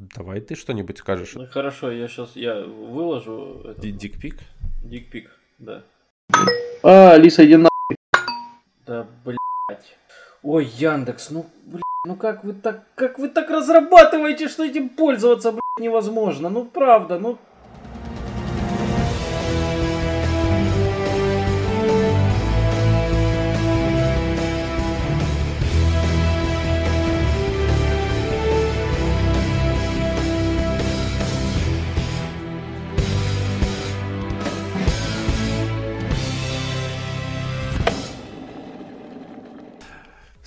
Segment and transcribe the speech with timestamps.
[0.00, 1.34] Давай ты что-нибудь скажешь.
[1.34, 3.60] Ну хорошо, я сейчас я выложу.
[3.66, 4.38] этот Дикпик?
[4.82, 5.82] Дикпик, да.
[6.82, 7.68] А, Алиса, иди на...
[8.86, 9.98] Да блять.
[10.42, 15.52] Ой, Яндекс, ну блядь, ну как вы так, как вы так разрабатываете, что этим пользоваться,
[15.52, 16.48] блядь, невозможно.
[16.48, 17.38] Ну правда, ну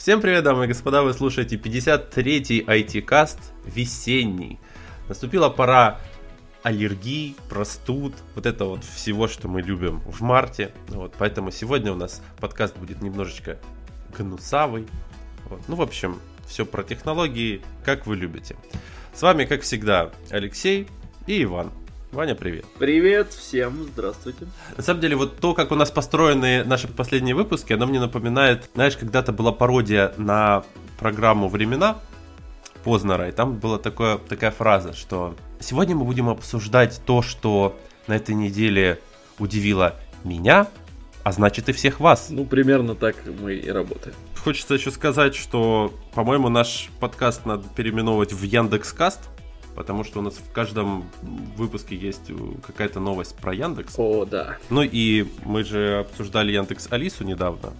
[0.04, 4.60] Всем привет, дамы и господа, вы слушаете 53-й IT-каст весенний.
[5.08, 6.02] Наступила пора
[6.62, 10.74] аллергий, простуд, вот это вот всего, что мы любим в марте.
[10.90, 13.60] Вот, поэтому сегодня у нас подкаст будет немножечко
[14.18, 14.90] гнусавый.
[15.46, 15.62] Вот.
[15.70, 18.58] Ну, в общем, все про технологии, как вы любите.
[19.14, 20.86] С вами, как всегда, Алексей
[21.28, 21.72] и Иван.
[22.14, 22.66] Ваня, привет.
[22.78, 24.46] привет всем, здравствуйте.
[24.78, 28.70] На самом деле, вот то, как у нас построены наши последние выпуски, оно мне напоминает,
[28.76, 30.64] знаешь, когда-то была пародия на
[31.00, 31.98] программу «Времена»
[32.84, 38.16] Познера, и там была такое, такая фраза, что сегодня мы будем обсуждать то, что на
[38.16, 39.00] этой неделе
[39.40, 40.68] удивило меня,
[41.24, 42.28] а значит и всех вас.
[42.30, 44.16] Ну примерно так мы и работаем.
[44.44, 49.33] Хочется еще сказать, что, по-моему, наш подкаст надо переименовывать в Яндекс.Каст,
[49.76, 51.06] потому что у нас в каждом
[51.58, 52.34] выпуске есть э,
[52.66, 53.94] какая-то новость про Яндекс.
[53.98, 54.58] О, да.
[54.70, 57.74] Ну и мы же обсуждали Яндекс Алису недавно.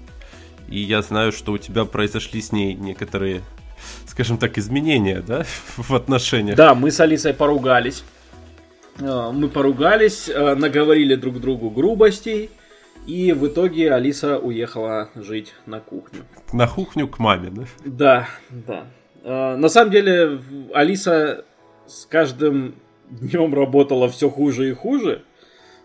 [0.68, 3.42] И я знаю, что у тебя произошли с ней некоторые,
[4.08, 5.46] скажем так, изменения, да,
[5.78, 6.58] в отношениях.
[6.58, 8.04] Да, мы с Алисой поругались.
[9.00, 12.50] Э, Мы поругались, э, наговорили друг другу грубостей.
[13.06, 16.22] И в итоге Алиса уехала жить на кухню.
[16.54, 17.66] На кухню к маме, да?
[17.84, 19.58] Да, да.
[19.58, 20.40] На самом деле,
[20.74, 21.44] Алиса
[21.88, 22.76] с каждым
[23.10, 25.24] днем работала все хуже и хуже.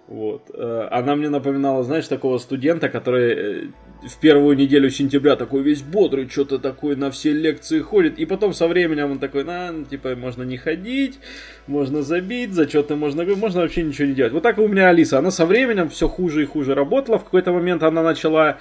[0.09, 0.51] Вот.
[0.55, 3.67] Э, Она мне напоминала, знаешь, такого студента, который э,
[4.09, 8.55] в первую неделю сентября такой весь бодрый, что-то такой на все лекции ходит, и потом
[8.55, 11.19] со временем он такой, на, ну, типа, можно не ходить,
[11.67, 14.33] можно забить, зачеты можно, можно вообще ничего не делать.
[14.33, 17.25] Вот так и у меня Алиса, она со временем все хуже и хуже работала, в
[17.25, 18.59] какой-то момент она начала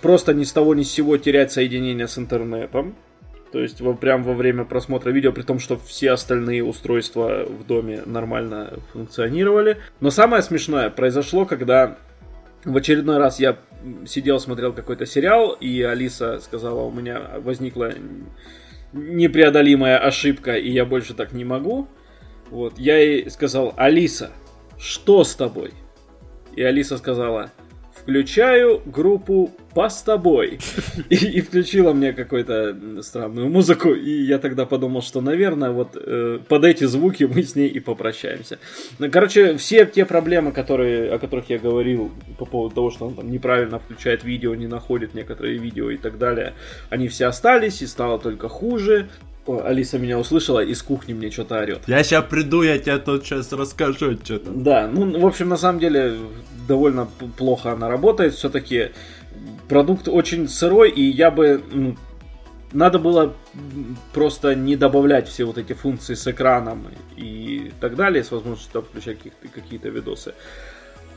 [0.00, 2.94] просто ни с того ни с сего терять соединение с интернетом.
[3.56, 7.66] То есть во, прям во время просмотра видео, при том, что все остальные устройства в
[7.66, 9.78] доме нормально функционировали.
[10.00, 11.96] Но самое смешное произошло, когда
[12.66, 13.56] в очередной раз я
[14.04, 17.94] сидел, смотрел какой-то сериал, и Алиса сказала, у меня возникла
[18.92, 21.88] непреодолимая ошибка, и я больше так не могу.
[22.50, 24.32] Вот, я ей сказал, Алиса,
[24.78, 25.72] что с тобой?
[26.54, 27.52] И Алиса сказала,
[28.06, 30.60] включаю группу по с тобой.
[31.10, 33.90] И, и включила мне какую-то странную музыку.
[33.90, 37.80] И я тогда подумал, что, наверное, вот э, под эти звуки мы с ней и
[37.80, 38.58] попрощаемся.
[38.98, 43.14] Ну, короче, все те проблемы, которые, о которых я говорил по поводу того, что он
[43.14, 46.54] там неправильно включает видео, не находит некоторые видео и так далее,
[46.88, 49.08] они все остались и стало только хуже.
[49.46, 51.82] Алиса меня услышала и с кухни мне что-то орет.
[51.86, 54.50] Я сейчас приду, я тебе тут сейчас расскажу что-то.
[54.50, 56.16] Да, ну, в общем, на самом деле,
[56.66, 58.34] довольно плохо она работает.
[58.34, 58.90] Все-таки
[59.68, 61.62] продукт очень сырой, и я бы...
[61.72, 61.96] ну,
[62.72, 63.34] надо было
[64.12, 69.18] просто не добавлять все вот эти функции с экраном и так далее, с возможностью включать
[69.54, 70.34] какие-то видосы.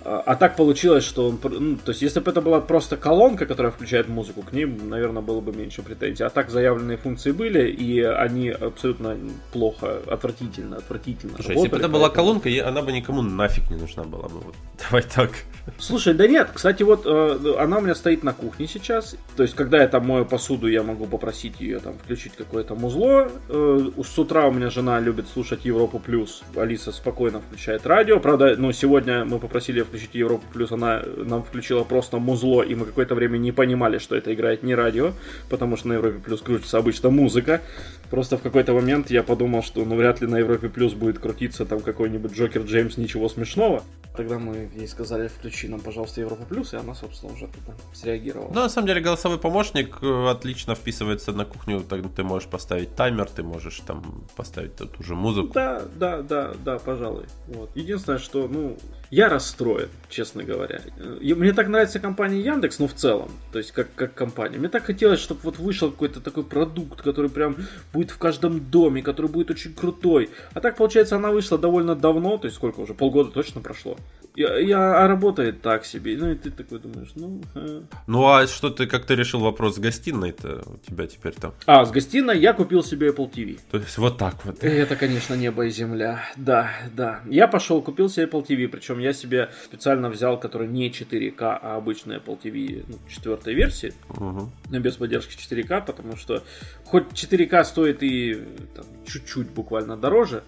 [0.03, 1.39] А, а так получилось, что он...
[1.43, 5.21] Ну, то есть, если бы это была просто колонка, которая включает музыку, к ней, наверное,
[5.21, 6.23] было бы меньше претензий.
[6.23, 9.17] А так заявленные функции были, и они абсолютно
[9.51, 13.77] плохо, отвратительно, отвратительно Слушай, если бы работали, это была колонка, она бы никому нафиг не
[13.77, 14.39] нужна была бы.
[14.39, 14.55] Вот.
[14.89, 15.31] Давай так.
[15.77, 19.15] Слушай, да нет, кстати, вот э, она у меня стоит на кухне сейчас.
[19.35, 23.29] То есть, когда я там мою посуду, я могу попросить ее там включить какое-то музло.
[23.49, 26.43] Э, с утра у меня жена любит слушать Европу плюс.
[26.55, 28.19] Алиса спокойно включает радио.
[28.19, 32.85] Правда, ну сегодня мы попросили включить Европу плюс, она нам включила просто музло, и мы
[32.85, 35.13] какое-то время не понимали, что это играет не радио,
[35.49, 37.61] потому что на Европе плюс крутится обычно музыка.
[38.09, 41.65] Просто в какой-то момент я подумал, что ну вряд ли на Европе плюс будет крутиться
[41.65, 43.83] там какой-нибудь Джокер Джеймс, ничего смешного.
[44.15, 48.51] Тогда мы ей сказали, включи нам, пожалуйста, Европа Плюс, и она, собственно, уже туда среагировала.
[48.53, 51.81] Ну, на самом деле, голосовой помощник э, отлично вписывается на кухню.
[51.81, 55.53] Так ты можешь поставить таймер, ты можешь там поставить ту же музыку.
[55.53, 57.27] Да, да, да, да, пожалуй.
[57.47, 57.69] Вот.
[57.75, 58.77] Единственное, что, ну,
[59.11, 60.81] я расстроен, честно говоря.
[61.21, 64.57] Мне так нравится компания Яндекс, ну, в целом, то есть, как, как компания.
[64.57, 67.55] Мне так хотелось, чтобы вот вышел какой-то такой продукт, который прям
[67.93, 70.29] будет в каждом доме, который будет очень крутой.
[70.53, 73.97] А так, получается, она вышла довольно давно, то есть, сколько уже, полгода точно прошло.
[74.35, 76.15] Я, я, а работает так себе.
[76.17, 77.41] Ну и ты такой думаешь, ну...
[77.55, 77.81] э.
[78.07, 81.53] Ну а что ты, как ты решил вопрос с гостиной-то у тебя теперь там?
[81.65, 83.59] А, с гостиной я купил себе Apple TV.
[83.71, 84.63] То есть вот так вот.
[84.63, 86.23] Это, конечно, небо и земля.
[86.37, 87.21] Да, да.
[87.25, 91.75] Я пошел, купил себе Apple TV, причем я себе специально взял, который не 4К, а
[91.77, 94.51] обычный Apple TV ну, четвертой версии, Мгм.
[94.69, 96.43] но без поддержки 4К, потому что
[96.85, 98.35] хоть 4К стоит и
[98.75, 100.43] там, чуть-чуть буквально дороже,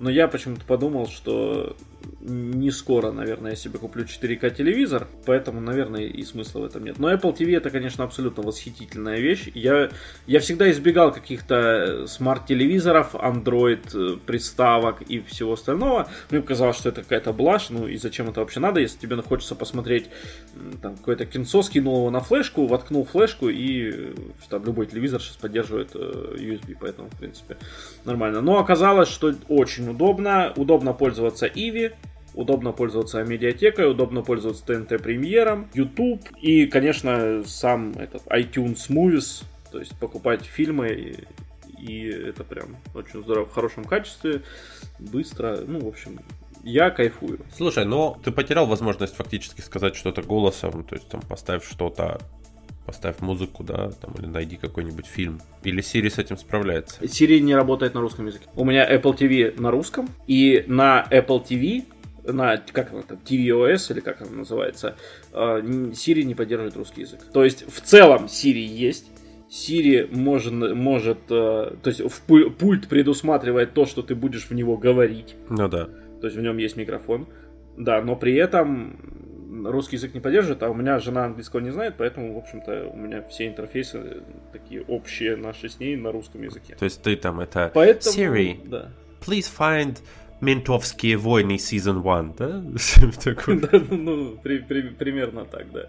[0.00, 1.76] но я почему-то подумал, что
[2.20, 6.98] не скоро, наверное, я себе куплю 4К телевизор, поэтому, наверное, и смысла в этом нет.
[6.98, 9.48] Но Apple TV это, конечно, абсолютно восхитительная вещь.
[9.54, 9.90] Я,
[10.26, 16.08] я всегда избегал каких-то смарт-телевизоров, Android э, приставок и всего остального.
[16.30, 19.54] Мне казалось, что это какая-то блажь, ну и зачем это вообще надо, если тебе хочется
[19.54, 20.06] посмотреть
[20.80, 24.14] там какое-то кинцо, скинул его на флешку, воткнул флешку и э,
[24.48, 27.56] там любой телевизор сейчас поддерживает э, USB, поэтому, в принципе,
[28.04, 28.40] нормально.
[28.40, 30.52] Но оказалось, что очень удобно.
[30.56, 31.91] Удобно пользоваться Иви,
[32.34, 39.78] удобно пользоваться медиатекой, удобно пользоваться TNT премьером, YouTube и, конечно, сам этот iTunes Movies, то
[39.78, 41.24] есть покупать фильмы и,
[41.78, 44.42] и это прям очень здорово, в хорошем качестве,
[44.98, 46.20] быстро, ну, в общем,
[46.62, 47.40] я кайфую.
[47.56, 52.20] Слушай, ну ты потерял возможность фактически сказать что-то голосом, то есть там поставь что-то,
[52.86, 55.40] поставь музыку, да, там, или найди какой-нибудь фильм.
[55.64, 57.00] Или Siri с этим справляется.
[57.02, 58.46] Siri не работает на русском языке.
[58.54, 61.84] У меня Apple TV на русском, и на Apple TV,
[62.24, 64.96] на, как она там, tvOS, или как она называется,
[65.32, 67.20] э, н- Siri не поддерживает русский язык.
[67.32, 69.06] То есть, в целом Siri есть,
[69.50, 74.54] Siri может, может э, то есть в пуль- пульт предусматривает то, что ты будешь в
[74.54, 75.86] него говорить, Ну да.
[76.20, 77.26] то есть в нем есть микрофон,
[77.76, 78.96] да, но при этом
[79.66, 82.96] русский язык не поддерживает, а у меня жена английского не знает, поэтому, в общем-то, у
[82.96, 84.22] меня все интерфейсы
[84.52, 86.74] такие общие наши с ней на русском языке.
[86.78, 87.70] То есть ты там это...
[87.74, 88.90] Поэтому, Siri, да.
[89.20, 89.98] please find
[90.42, 92.62] Ментовские войны Season 1, да?
[93.90, 95.86] Ну, при- при- примерно так, да.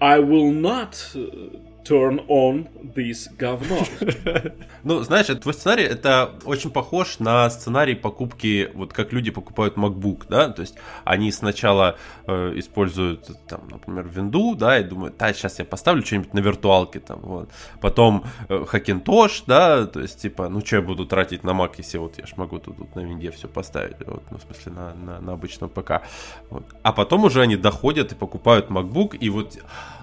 [0.00, 3.78] I will not uh, turn on this говно.
[4.82, 9.76] Ну, знаешь, это- твой сценарий, это очень похож на сценарий покупки, вот как люди покупают
[9.76, 15.34] MacBook, да, то есть они сначала э, используют, там, например, винду, да, и думают, да,
[15.34, 17.50] сейчас я поставлю что-нибудь на виртуалке, там, вот,
[17.82, 21.98] потом э, Hackintosh, да, то есть, типа, ну, что я буду тратить на Mac, если
[21.98, 24.94] вот я ж могу тут, тут на винде все поставить, вот, ну, в смысле, на,
[24.94, 26.00] на, на обычном ПК,
[26.48, 26.64] Вот.
[26.82, 29.58] а потом уже они доходят и покупают MacBook, и вот,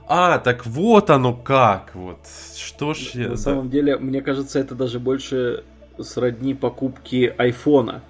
[0.07, 2.19] а, так вот оно как, вот,
[2.55, 3.23] что ж я...
[3.23, 3.37] На да.
[3.37, 5.63] самом деле, мне кажется, это даже больше
[5.99, 8.01] сродни покупки айфона.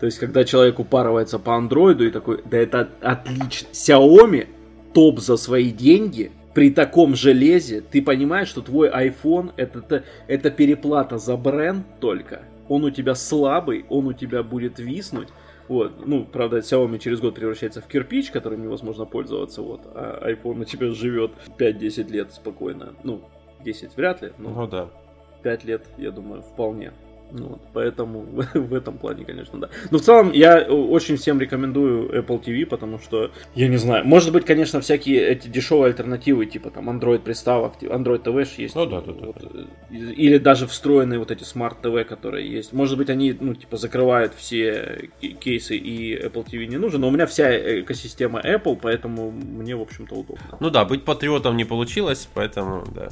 [0.00, 3.68] То есть, когда человек упарывается по андроиду и такой, да это отлично.
[3.72, 4.48] Xiaomi
[4.92, 10.50] топ за свои деньги, при таком железе, ты понимаешь, что твой iPhone это, это, это
[10.50, 12.42] переплата за бренд только.
[12.68, 15.28] Он у тебя слабый, он у тебя будет виснуть.
[15.68, 20.60] Вот, ну, правда, Xiaomi через год превращается в кирпич, которым невозможно пользоваться, вот, а iPhone
[20.60, 22.94] у тебя живет 5-10 лет спокойно.
[23.02, 23.22] Ну,
[23.64, 24.90] 10 вряд ли, но Ну да.
[25.42, 26.92] 5 лет, я думаю, вполне.
[27.36, 28.20] Ну, вот, поэтому
[28.54, 29.68] в этом плане, конечно, да.
[29.90, 34.06] Но в целом я э, очень всем рекомендую Apple TV, потому что, я не знаю,
[34.06, 38.76] может быть, конечно, всякие эти дешевые альтернативы, типа там Android приставок, ти- Android TV есть.
[38.76, 42.72] Ну да, да, да, Вот, э, Или даже встроенные вот эти Smart TV, которые есть.
[42.72, 47.08] Может быть, они, ну, типа, закрывают все ке- кейсы и Apple TV не нужен, но
[47.08, 50.56] у меня вся экосистема Apple, поэтому мне, в общем-то, удобно.
[50.60, 53.08] Ну да, быть патриотом не получилось, поэтому да.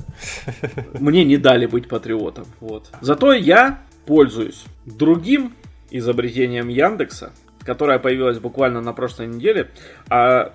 [1.01, 2.45] мне не дали быть патриотом.
[2.61, 2.89] Вот.
[3.01, 5.55] Зато я пользуюсь другим
[5.91, 9.71] изобретением Яндекса, которое появилось буквально на прошлой неделе.
[10.09, 10.53] А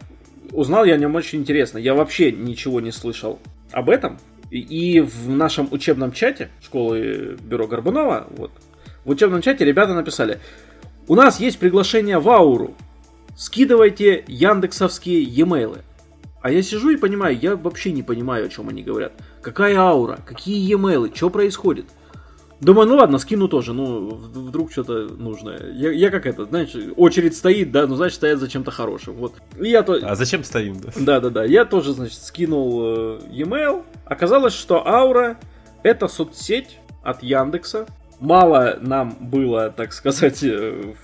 [0.51, 1.77] узнал я о нем очень интересно.
[1.77, 3.39] Я вообще ничего не слышал
[3.72, 4.20] об этом.
[4.50, 8.51] И- в нашем учебном чате школы Бюро Горбунова, вот,
[9.04, 10.39] в учебном чате ребята написали,
[11.08, 12.75] у нас есть приглашение в Ауру,
[13.36, 15.80] скидывайте яндексовские e-mail.
[16.42, 19.12] А я сижу и понимаю, я вообще не понимаю, о чем они говорят.
[19.42, 21.86] Какая аура, какие e-mail, что происходит?
[22.60, 25.72] Думаю, ну ладно, скину тоже, ну, вдруг что-то нужное.
[25.74, 29.36] Я, я как это, знаешь, очередь стоит, да, ну, значит, стоят за чем-то хорошим, вот.
[29.60, 30.00] И я то...
[30.02, 30.90] А зачем стоим, да?
[30.96, 33.84] Да-да-да, я тоже, значит, скинул э, e-mail.
[34.06, 35.38] Оказалось, что Аура
[35.84, 37.86] это соцсеть от Яндекса.
[38.20, 40.40] Мало нам было, так сказать,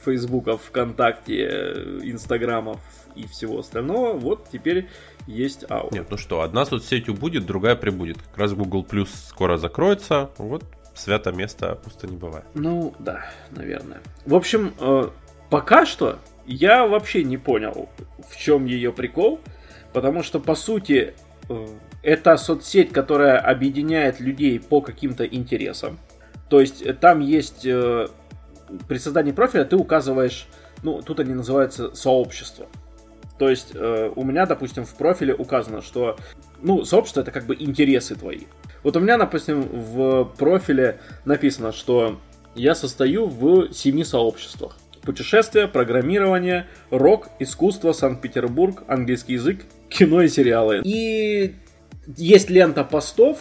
[0.05, 2.79] Фейсбука, ВКонтакте, э, Инстаграмов
[3.15, 4.13] и всего остального.
[4.13, 4.87] Вот теперь
[5.27, 5.93] есть Аура.
[5.93, 8.17] Нет, ну что, одна соцсетью будет, другая прибудет.
[8.17, 12.45] Как раз Google Plus скоро закроется, вот свято место пусто не бывает.
[12.53, 14.01] Ну, да, наверное.
[14.25, 15.09] В общем, э,
[15.49, 17.89] пока что я вообще не понял,
[18.29, 19.39] в чем ее прикол,
[19.93, 21.13] потому что, по сути,
[21.49, 21.67] э,
[22.01, 25.97] это соцсеть, которая объединяет людей по каким-то интересам.
[26.49, 28.07] То есть э, там есть э,
[28.87, 30.47] при создании профиля ты указываешь,
[30.83, 32.67] ну, тут они называются сообщества.
[33.39, 36.17] То есть э, у меня, допустим, в профиле указано, что,
[36.61, 38.41] ну, сообщество это как бы интересы твои.
[38.83, 42.19] Вот у меня, допустим, в профиле написано, что
[42.55, 44.77] я состою в семи сообществах.
[45.01, 50.81] Путешествия, программирование, рок, искусство, Санкт-Петербург, английский язык, кино и сериалы.
[50.83, 51.55] И
[52.15, 53.39] есть лента постов,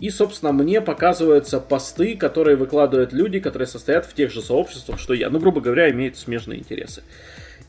[0.00, 5.14] и, собственно, мне показываются посты, которые выкладывают люди, которые состоят в тех же сообществах, что
[5.14, 5.30] я.
[5.30, 7.02] Ну, грубо говоря, имеют смежные интересы.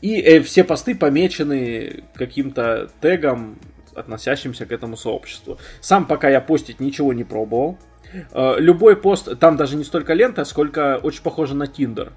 [0.02, 3.58] И э, все посты помечены каким-то тегом,
[3.96, 5.58] относящимся к этому сообществу.
[5.80, 7.78] Сам пока я постить ничего не пробовал.
[8.32, 12.12] Э, любой пост, там даже не столько лента, сколько очень похоже на Тиндер.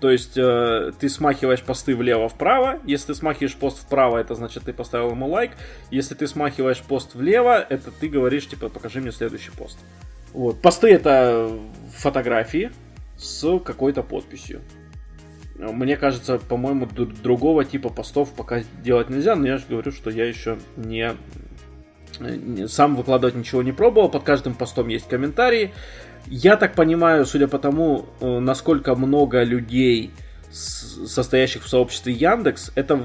[0.00, 2.78] То есть э, ты смахиваешь посты влево-вправо.
[2.84, 5.52] Если ты смахиваешь пост вправо, это значит ты поставил ему лайк.
[5.90, 9.78] Если ты смахиваешь пост влево, это ты говоришь, типа, покажи мне следующий пост.
[10.32, 10.60] Вот.
[10.60, 11.50] Посты это
[11.96, 12.70] фотографии
[13.16, 14.60] с какой-то подписью.
[15.58, 20.24] Мне кажется, по-моему, другого типа постов пока делать нельзя, но я же говорю, что я
[20.24, 21.16] еще не
[22.66, 25.72] сам выкладывать ничего не пробовал, под каждым постом есть комментарии.
[26.26, 30.10] Я так понимаю, судя по тому, э, насколько много людей,
[30.50, 33.02] состоящих в сообществе Яндекс, это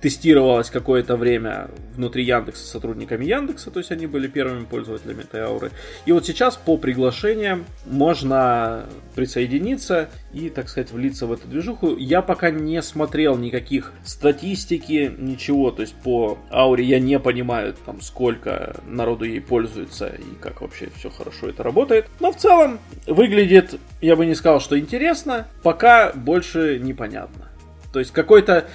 [0.00, 5.70] тестировалось какое-то время внутри Яндекса сотрудниками Яндекса, то есть они были первыми пользователями этой ауры.
[6.04, 11.96] И вот сейчас по приглашениям можно присоединиться и, так сказать, влиться в эту движуху.
[11.96, 18.02] Я пока не смотрел никаких статистики, ничего, то есть по ауре я не понимаю, там,
[18.02, 22.06] сколько народу ей пользуется и как вообще все хорошо это работает.
[22.20, 27.48] Но в целом выглядит, я бы не сказал, что интересно, пока больше непонятно.
[27.92, 28.66] То есть какой-то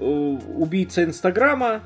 [0.00, 1.80] убийца Инстаграма,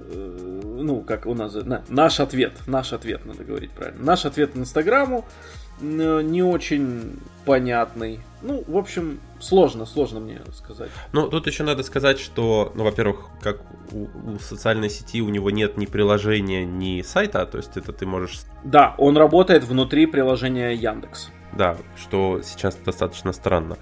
[0.00, 4.56] э, ну, как у нас, на, наш ответ, наш ответ, надо говорить правильно, наш ответ
[4.56, 5.24] Инстаграму
[5.80, 8.20] э, не очень понятный.
[8.42, 10.90] Ну, в общем, сложно, сложно мне сказать.
[11.12, 13.60] Ну, тут еще надо сказать, что, ну, во-первых, как
[13.92, 18.06] у, у социальной сети у него нет ни приложения, ни сайта, то есть это ты
[18.06, 18.40] можешь...
[18.64, 21.30] Да, он работает внутри приложения Яндекс.
[21.52, 23.76] Да, что сейчас достаточно странно.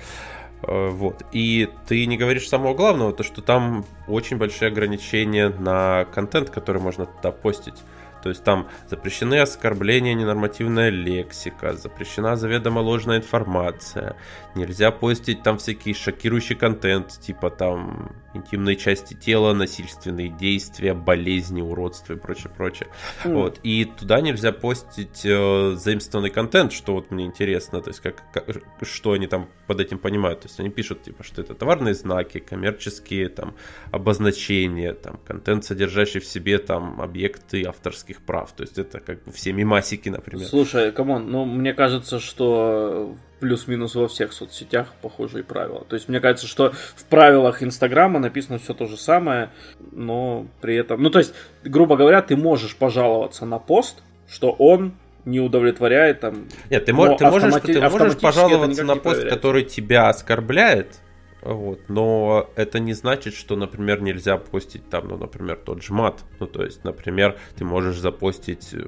[0.62, 1.22] Э, вот.
[1.32, 6.80] И ты не говоришь самого главного, то что там очень большие ограничения на контент, который
[6.80, 7.76] можно туда постить.
[8.22, 14.16] То есть там запрещены оскорбления, ненормативная лексика, запрещена заведомо ложная информация,
[14.54, 22.14] нельзя постить там всякий шокирующий контент, типа там интимные части тела, насильственные действия, болезни, уродства
[22.14, 22.88] и прочее, прочее.
[23.24, 23.34] Mm.
[23.34, 23.60] Вот.
[23.62, 28.46] И туда нельзя постить э, заимствованный контент, что вот мне интересно, то есть как, как,
[28.82, 30.40] что они там под этим понимают.
[30.40, 33.54] То есть они пишут, типа, что это товарные знаки, коммерческие там
[33.90, 38.52] обозначения, там контент, содержащий в себе там объекты авторских прав.
[38.52, 40.46] То есть это как бы все мемасики, например.
[40.46, 45.84] Слушай, come on, ну мне кажется, что плюс-минус во всех соцсетях похожие правила.
[45.88, 49.50] То есть мне кажется, что в правилах Инстаграма написано все то же самое,
[49.92, 51.02] но при этом...
[51.02, 54.92] Ну, то есть, грубо говоря, ты можешь пожаловаться на пост, что он
[55.24, 56.46] не удовлетворяет там...
[56.70, 61.00] Нет, ты, мож, ты, можешь, ты можешь пожаловаться на пост, который тебя оскорбляет,
[61.42, 66.24] вот, но это не значит, что, например, нельзя постить там, ну, например, тот же мат.
[66.38, 68.84] Ну, то есть, например, ты можешь запостить э,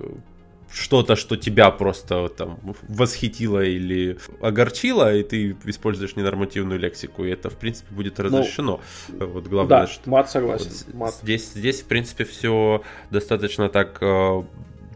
[0.72, 7.50] что-то, что тебя просто там восхитило или огорчило, и ты используешь ненормативную лексику, и это,
[7.50, 8.80] в принципе, будет ну, разрешено.
[9.08, 10.10] Ну, вот главное, да, что...
[10.10, 10.70] мат согласен.
[10.88, 11.14] Вот мат.
[11.22, 14.42] Здесь, здесь, в принципе, все достаточно так э,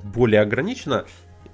[0.03, 1.05] более ограничено.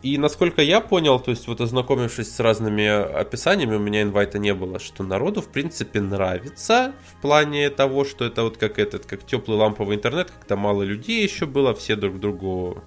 [0.03, 4.53] И насколько я понял, то есть вот ознакомившись с разными описаниями, у меня инвайта не
[4.53, 9.25] было, что народу в принципе нравится в плане того, что это вот как этот, как
[9.25, 12.83] теплый ламповый интернет, когда мало людей еще было, все друг другу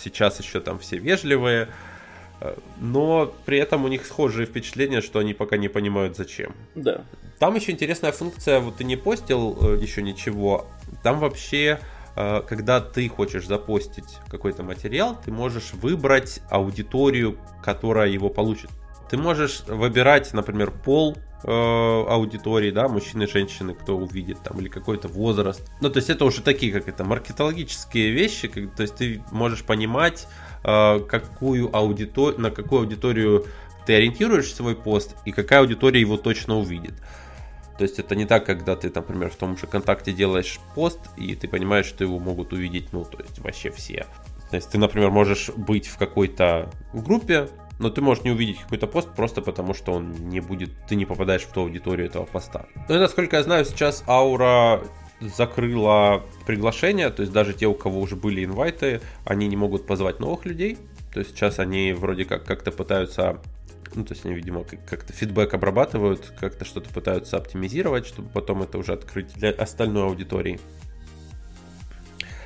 [0.00, 1.68] сейчас еще там все вежливые,
[2.40, 6.54] э, но при этом у них схожие впечатления, что они пока не понимают зачем.
[6.76, 7.04] Да.
[7.40, 10.68] Там еще интересная функция, вот ты не постил э, еще ничего,
[11.02, 11.80] там вообще
[12.14, 18.70] когда ты хочешь запостить какой-то материал, ты можешь выбрать аудиторию, которая его получит.
[19.10, 25.08] Ты можешь выбирать, например, пол э, аудитории, да, мужчины, женщины, кто увидит там, или какой-то
[25.08, 25.70] возраст.
[25.80, 29.62] Ну, то есть это уже такие, как это, маркетологические вещи, как, то есть ты можешь
[29.62, 30.26] понимать,
[30.64, 33.46] э, какую аудиторию, на какую аудиторию
[33.86, 36.94] ты ориентируешь свой пост и какая аудитория его точно увидит.
[37.78, 41.34] То есть это не так, когда ты, например, в том же ВКонтакте делаешь пост, и
[41.34, 44.06] ты понимаешь, что его могут увидеть, ну, то есть вообще все.
[44.50, 47.48] То есть ты, например, можешь быть в какой-то группе,
[47.80, 51.04] но ты можешь не увидеть какой-то пост просто потому, что он не будет, ты не
[51.04, 52.66] попадаешь в ту аудиторию этого поста.
[52.88, 54.82] Ну и насколько я знаю, сейчас Аура
[55.20, 60.20] закрыла приглашение, то есть даже те, у кого уже были инвайты, они не могут позвать
[60.20, 60.78] новых людей.
[61.12, 63.40] То есть сейчас они вроде как как-то пытаются
[63.94, 68.78] ну, то есть они, видимо, как-то фидбэк обрабатывают, как-то что-то пытаются оптимизировать, чтобы потом это
[68.78, 70.60] уже открыть для остальной аудитории.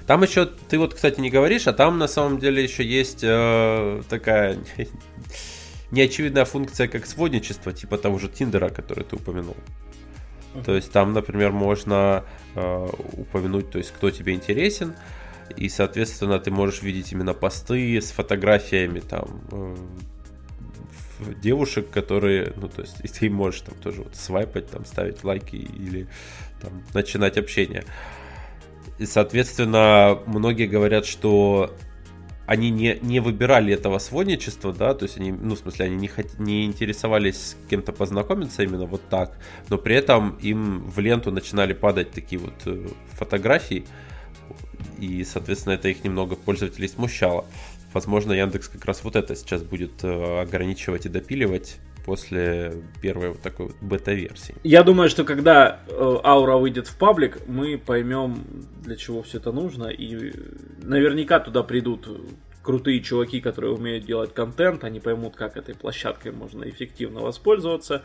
[0.06, 4.02] Там еще, ты вот, кстати, не говоришь, а там на самом деле еще есть э,
[4.08, 4.58] такая
[5.90, 9.56] неочевидная функция, как сводничество, типа того же Тиндера, который ты упомянул.
[10.54, 10.64] Uh-huh.
[10.64, 12.24] То есть там, например, можно
[12.54, 12.88] э,
[13.18, 14.94] упомянуть, то есть кто тебе интересен,
[15.56, 19.76] и, соответственно, ты можешь видеть именно посты с фотографиями там э,
[21.42, 25.56] девушек, которые, ну, то есть, и ты можешь там тоже вот свайпать, там, ставить лайки
[25.56, 26.06] или
[26.60, 27.84] там начинать общение.
[28.98, 31.72] И, соответственно, многие говорят, что
[32.48, 36.08] они не, не выбирали этого сводничества, да, то есть они, ну, в смысле, они не,
[36.08, 36.38] хот...
[36.38, 41.74] не интересовались с кем-то познакомиться именно вот так, но при этом им в ленту начинали
[41.74, 43.84] падать такие вот э, фотографии,
[44.98, 47.44] и, соответственно, это их немного пользователей смущало.
[47.92, 53.42] Возможно, Яндекс как раз вот это сейчас будет э, ограничивать и допиливать после первой вот
[53.42, 54.54] такой вот бета-версии.
[54.64, 58.44] Я думаю, что когда э, Аура выйдет в паблик, мы поймем,
[58.82, 60.32] для чего все это нужно, и
[60.82, 62.08] наверняка туда придут
[62.62, 68.02] крутые чуваки, которые умеют делать контент, они поймут, как этой площадкой можно эффективно воспользоваться.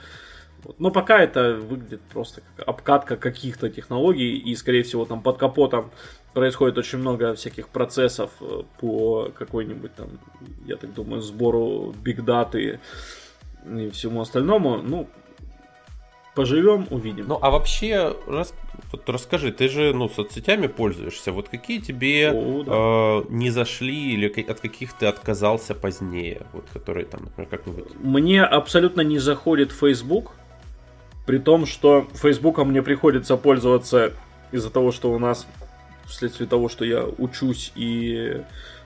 [0.80, 5.92] Но пока это выглядит просто как обкатка каких-то технологий, и, скорее всего, там под капотом
[6.34, 10.10] происходит очень много всяких процессов э, по какой-нибудь там,
[10.66, 12.80] я так думаю, сбору бигдаты,
[13.66, 15.08] и всему остальному, ну,
[16.36, 17.26] поживем, увидим.
[17.28, 18.54] Ну, а вообще, рас...
[18.92, 23.28] вот расскажи, ты же, ну, соцсетями пользуешься, вот какие тебе О, да.
[23.30, 27.86] э, не зашли или от каких ты отказался позднее, вот которые там, например, как-нибудь...
[28.00, 30.32] Мне абсолютно не заходит Facebook,
[31.26, 34.14] при том, что Фейсбуком мне приходится пользоваться
[34.52, 35.48] из-за того, что у нас
[36.08, 38.42] вследствие того, что я учусь и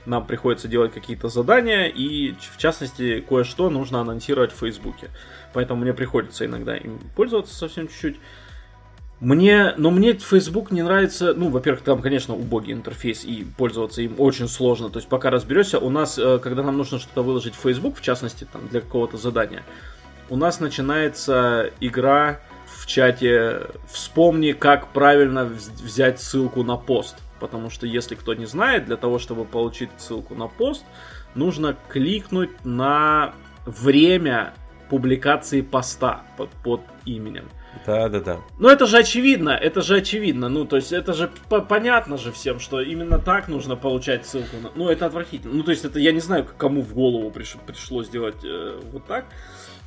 [0.05, 5.09] нам приходится делать какие-то задания, и в частности кое-что нужно анонсировать в Фейсбуке.
[5.53, 8.17] Поэтому мне приходится иногда им пользоваться совсем чуть-чуть.
[9.19, 14.13] Мне, но мне Facebook не нравится, ну, во-первых, там, конечно, убогий интерфейс, и пользоваться им
[14.19, 17.59] очень сложно, то есть пока разберешься, у нас, э, когда нам нужно что-то выложить в
[17.59, 19.63] Facebook, в частности, там, для какого-то задания,
[20.29, 22.39] у нас начинается игра
[22.77, 27.17] в чате «Вспомни, как правильно взять ссылку на пост».
[27.39, 30.83] Потому что если кто не знает, для того, чтобы получить ссылку на пост,
[31.35, 33.33] нужно кликнуть на
[33.65, 34.53] время
[34.89, 37.47] публикации поста под, под именем.
[37.85, 38.37] Да, да, да.
[38.57, 40.49] Ну это же очевидно, это же очевидно.
[40.49, 41.29] Ну, то есть это же
[41.69, 44.57] понятно же всем, что именно так нужно получать ссылку.
[44.61, 44.71] На...
[44.75, 45.53] Ну, это отвратительно.
[45.53, 47.55] Ну, то есть это я не знаю, кому в голову приш...
[47.65, 49.25] пришло сделать э, вот так.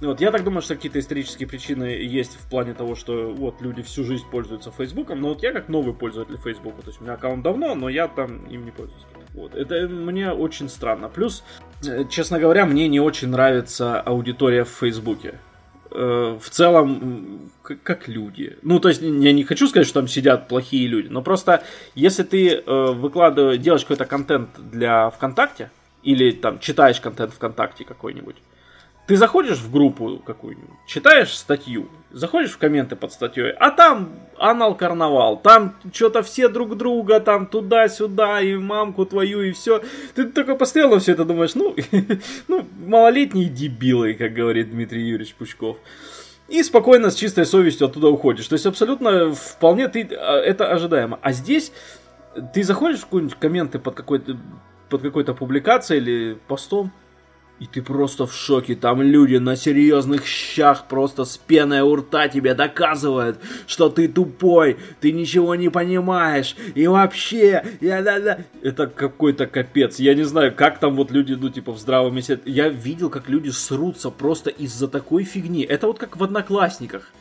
[0.00, 3.82] Вот, я так думаю, что какие-то исторические причины есть в плане того, что вот люди
[3.82, 7.14] всю жизнь пользуются Фейсбуком, но вот я как новый пользователь Фейсбука, то есть у меня
[7.14, 9.02] аккаунт давно, но я там им не пользуюсь.
[9.34, 11.08] Вот, это мне очень странно.
[11.10, 11.44] Плюс,
[11.86, 15.38] э, честно говоря, мне не очень нравится аудитория в Фейсбуке
[15.90, 18.56] э, в целом как люди.
[18.62, 21.62] Ну, то есть, я не хочу сказать, что там сидят плохие люди, но просто
[21.94, 25.70] если ты э, выкладываешь, делаешь какой-то контент для ВКонтакте,
[26.02, 28.36] или там читаешь контент ВКонтакте какой-нибудь,
[29.10, 34.76] ты заходишь в группу какую-нибудь, читаешь статью, заходишь в комменты под статьей, а там анал
[34.76, 39.82] карнавал, там что-то все друг друга, там туда-сюда, и мамку твою, и все.
[40.14, 41.74] Ты только постоянно все это думаешь, ну,
[42.46, 45.78] ну, малолетние дебилы, как говорит Дмитрий Юрьевич Пучков.
[46.46, 48.46] И спокойно, с чистой совестью оттуда уходишь.
[48.46, 51.18] То есть абсолютно вполне ты, а, это ожидаемо.
[51.20, 51.72] А здесь
[52.54, 54.36] ты заходишь в какие-нибудь комменты под какой-то
[54.88, 56.92] под какой-то публикацией или постом,
[57.60, 58.74] и ты просто в шоке.
[58.74, 64.78] Там люди на серьезных щах просто с пеной у рта тебе доказывают, что ты тупой,
[65.00, 66.56] ты ничего не понимаешь.
[66.74, 68.38] И вообще, я да да.
[68.62, 69.98] Это какой-то капец.
[69.98, 72.40] Я не знаю, как там вот люди, ну, типа, в здравом месте.
[72.46, 75.62] Я видел, как люди срутся просто из-за такой фигни.
[75.62, 77.12] Это вот как в одноклассниках.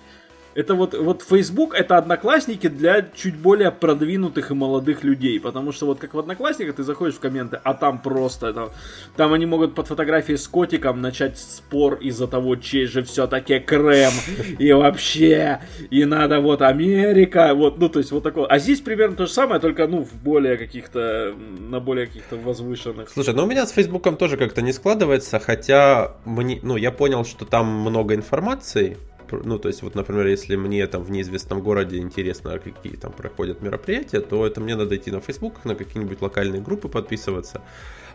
[0.59, 5.39] Это вот, вот Facebook это одноклассники для чуть более продвинутых и молодых людей.
[5.39, 8.69] Потому что вот как в одноклассниках ты заходишь в комменты, а там просто это,
[9.15, 14.11] там они могут под фотографией с котиком начать спор из-за того, чей же все-таки крем.
[14.57, 18.45] И вообще, и надо вот Америка, вот, ну то есть вот такое.
[18.47, 21.33] А здесь примерно то же самое, только ну в более каких-то,
[21.69, 23.09] на более каких-то возвышенных.
[23.11, 27.23] Слушай, ну у меня с Фейсбуком тоже как-то не складывается, хотя мне, ну я понял,
[27.23, 28.97] что там много информации,
[29.31, 33.61] ну, то есть, вот, например, если мне там в неизвестном городе интересно, какие там проходят
[33.61, 37.61] мероприятия, то это мне надо идти на Facebook, на какие-нибудь локальные группы подписываться.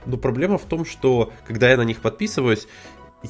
[0.07, 2.67] Но проблема в том, что когда я на них подписываюсь,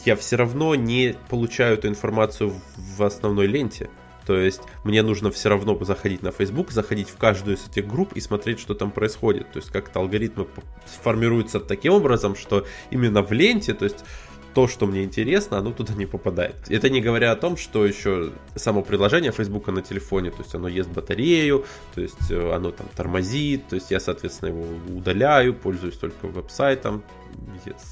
[0.05, 3.89] я все равно не получаю эту информацию в основной ленте.
[4.27, 8.15] То есть мне нужно все равно заходить на Facebook, заходить в каждую из этих групп
[8.15, 9.53] и смотреть, что там происходит.
[9.53, 10.47] То есть как-то алгоритмы
[11.03, 14.05] формируются таким образом, что именно в ленте, то есть
[14.55, 16.55] то, что мне интересно, оно туда не попадает.
[16.69, 20.69] Это не говоря о том, что еще само приложение Facebook на телефоне, то есть оно
[20.69, 21.65] ест батарею,
[21.95, 24.65] то есть э, оно там тормозит, то есть я, соответственно, его
[24.97, 27.03] удаляю, пользуюсь только веб-сайтом,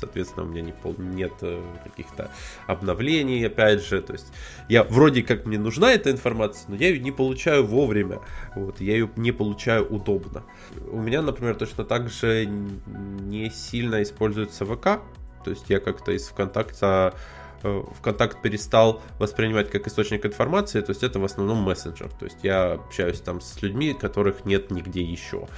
[0.01, 2.31] соответственно, у меня не пол, нет э, каких-то
[2.69, 4.33] обновлений, опять же, то есть
[4.69, 8.21] я вроде как мне нужна эта информация, но я ее не получаю вовремя,
[8.55, 10.45] вот, я ее не получаю удобно.
[10.91, 15.01] У меня, например, точно так же не сильно используется ВК,
[15.45, 17.15] то есть я как-то из ВКонтакта
[17.63, 22.11] э, ВКонтакт перестал воспринимать как источник информации, то есть это в основном мессенджер.
[22.19, 25.49] То есть я общаюсь там с людьми, которых нет нигде еще.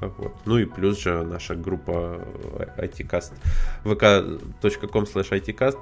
[0.00, 0.34] Вот.
[0.44, 2.20] Ну и плюс же наша группа
[2.76, 3.32] ITcast
[3.84, 5.78] vk.com slash ITcast,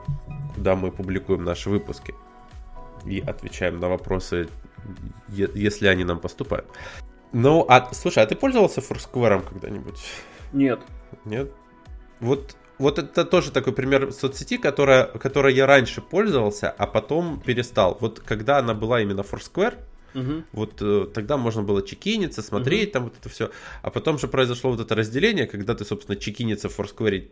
[0.55, 2.15] куда мы публикуем наши выпуски
[3.07, 4.49] и отвечаем на вопросы,
[5.29, 6.67] если они нам поступают.
[7.33, 10.01] Ну, а слушай, а ты пользовался Foursquare когда-нибудь?
[10.53, 10.81] Нет.
[11.25, 11.53] Нет?
[12.21, 17.97] Вот вот это тоже такой пример соцсети, которая, которой я раньше пользовался, а потом перестал.
[18.01, 19.75] Вот когда она была именно Foursquare,
[20.13, 20.43] Угу.
[20.53, 22.93] Вот э, тогда можно было чекиниться, смотреть угу.
[22.93, 23.51] там вот это все.
[23.83, 27.31] А потом же произошло вот это разделение, когда ты, собственно, чекиниться в Foursquare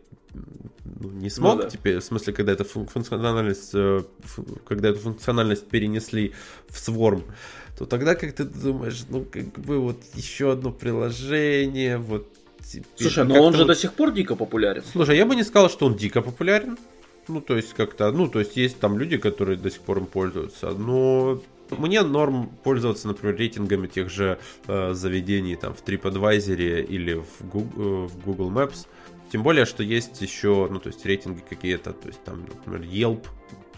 [0.85, 1.69] ну, не смог ну, да.
[1.69, 4.01] теперь, в смысле, когда эта функциональность, э,
[4.65, 6.33] когда эту функциональность перенесли
[6.69, 7.23] в Swarm,
[7.77, 12.38] то тогда как ты думаешь, ну, как бы вот еще одно приложение, вот
[12.95, 13.67] Слушай, но он же вот...
[13.67, 14.83] до сих пор дико популярен.
[14.91, 16.77] Слушай, я бы не сказал, что он дико популярен.
[17.27, 20.07] Ну, то есть как-то, ну, то есть есть там люди, которые до сих пор им
[20.07, 21.41] пользуются, но
[21.77, 27.71] мне норм пользоваться, например, рейтингами тех же э, заведений там в TripAdvisor или в Google,
[27.77, 28.87] э, в Google Maps.
[29.31, 33.27] Тем более, что есть еще, ну, то есть рейтинги какие-то, то есть там, например, Yelp,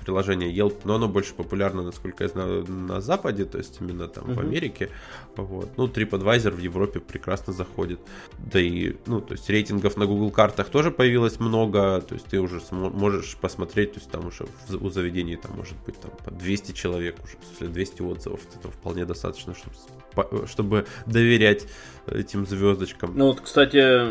[0.03, 4.25] приложение Yelp, но оно больше популярно, насколько я знаю, на Западе, то есть именно там
[4.25, 4.35] uh-huh.
[4.35, 4.89] в Америке.
[5.35, 5.77] Вот.
[5.77, 7.99] Ну, TripAdvisor в Европе прекрасно заходит.
[8.37, 12.39] Да и, ну, то есть рейтингов на Google картах тоже появилось много, то есть ты
[12.39, 14.45] уже можешь посмотреть, то есть там уже
[14.79, 19.05] у заведений там может быть там по 200 человек уже, если 200 отзывов, это вполне
[19.05, 21.67] достаточно, чтобы, чтобы доверять
[22.07, 23.13] этим звездочкам.
[23.15, 24.09] Ну вот, кстати,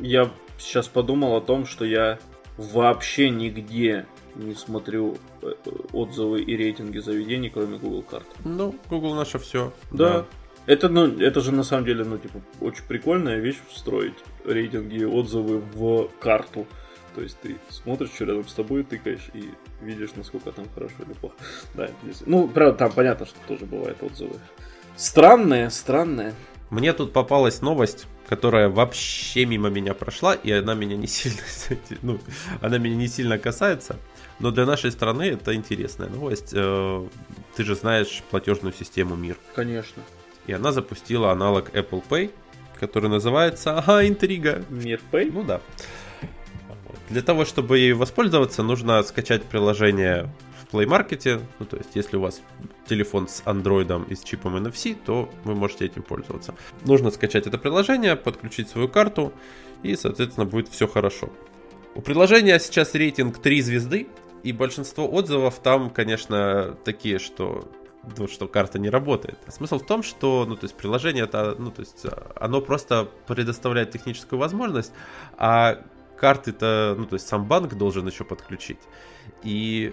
[0.00, 2.18] я сейчас подумал о том, что я
[2.56, 4.06] вообще нигде
[4.36, 5.52] не смотрю э,
[5.92, 8.26] отзывы и рейтинги заведений, кроме Google карт.
[8.44, 9.72] Ну, Google наше все.
[9.90, 10.10] Да.
[10.10, 10.26] да.
[10.66, 15.04] Это, ну, это же на самом деле, ну, типа, очень прикольная вещь встроить рейтинги и
[15.04, 16.66] отзывы в карту.
[17.14, 21.14] То есть ты смотришь, что рядом с тобой, тыкаешь и видишь, насколько там хорошо или
[21.14, 21.36] плохо.
[21.74, 21.88] Да,
[22.26, 24.36] ну, правда, там понятно, что тоже бывают отзывы.
[24.96, 26.34] Странные, странные.
[26.68, 31.42] Мне тут попалась новость, которая вообще мимо меня прошла, и она меня не сильно,
[32.02, 32.18] ну,
[32.60, 33.96] она меня не сильно касается.
[34.38, 36.50] Но для нашей страны это интересная новость.
[36.52, 37.06] Э,
[37.54, 39.36] ты же знаешь платежную систему МИР.
[39.54, 40.02] Конечно.
[40.46, 42.30] И она запустила аналог Apple Pay,
[42.78, 44.64] который называется, ага, интрига.
[44.68, 45.30] Мир Pay?
[45.32, 45.60] Ну да.
[47.08, 50.28] Для того, чтобы ей воспользоваться, нужно скачать приложение
[50.60, 51.40] в Play Market.
[51.58, 52.42] Ну, то есть, если у вас
[52.88, 56.54] телефон с Android и с чипом NFC, то вы можете этим пользоваться.
[56.84, 59.32] Нужно скачать это приложение, подключить свою карту,
[59.82, 61.30] и, соответственно, будет все хорошо.
[61.94, 64.08] У приложения сейчас рейтинг 3 звезды,
[64.46, 67.68] и большинство отзывов там, конечно, такие, что
[68.16, 69.38] ну, что карта не работает.
[69.48, 72.06] Смысл в том, что, ну, то есть приложение это, ну, то есть
[72.36, 74.92] оно просто предоставляет техническую возможность,
[75.36, 75.82] а
[76.16, 78.78] карты-то, ну, то есть сам банк должен еще подключить.
[79.42, 79.92] И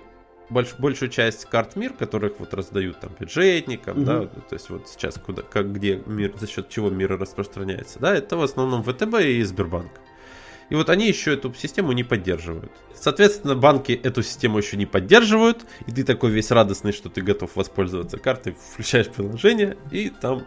[0.51, 4.05] больш, большую часть карт мир, которых вот раздают там бюджетникам, угу.
[4.05, 8.13] да, то есть вот сейчас куда, как где мир, за счет чего мир распространяется, да,
[8.15, 9.91] это в основном ВТБ и Сбербанк.
[10.69, 12.71] И вот они еще эту систему не поддерживают.
[12.95, 17.55] Соответственно, банки эту систему еще не поддерживают, и ты такой весь радостный, что ты готов
[17.55, 20.45] воспользоваться картой, включаешь приложение, и там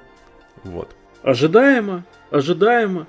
[0.64, 0.96] вот.
[1.22, 3.06] Ожидаемо, ожидаемо.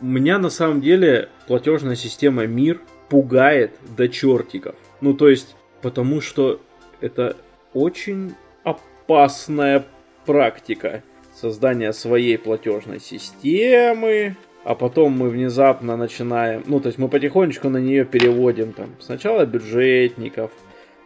[0.00, 4.76] Меня на самом деле платежная система МИР пугает до чертиков.
[5.00, 6.60] Ну, то есть, потому что
[7.00, 7.36] это
[7.74, 8.34] очень
[8.64, 9.84] опасная
[10.24, 11.02] практика
[11.34, 14.36] создания своей платежной системы,
[14.68, 19.46] а потом мы внезапно начинаем, ну, то есть мы потихонечку на нее переводим там сначала
[19.46, 20.50] бюджетников,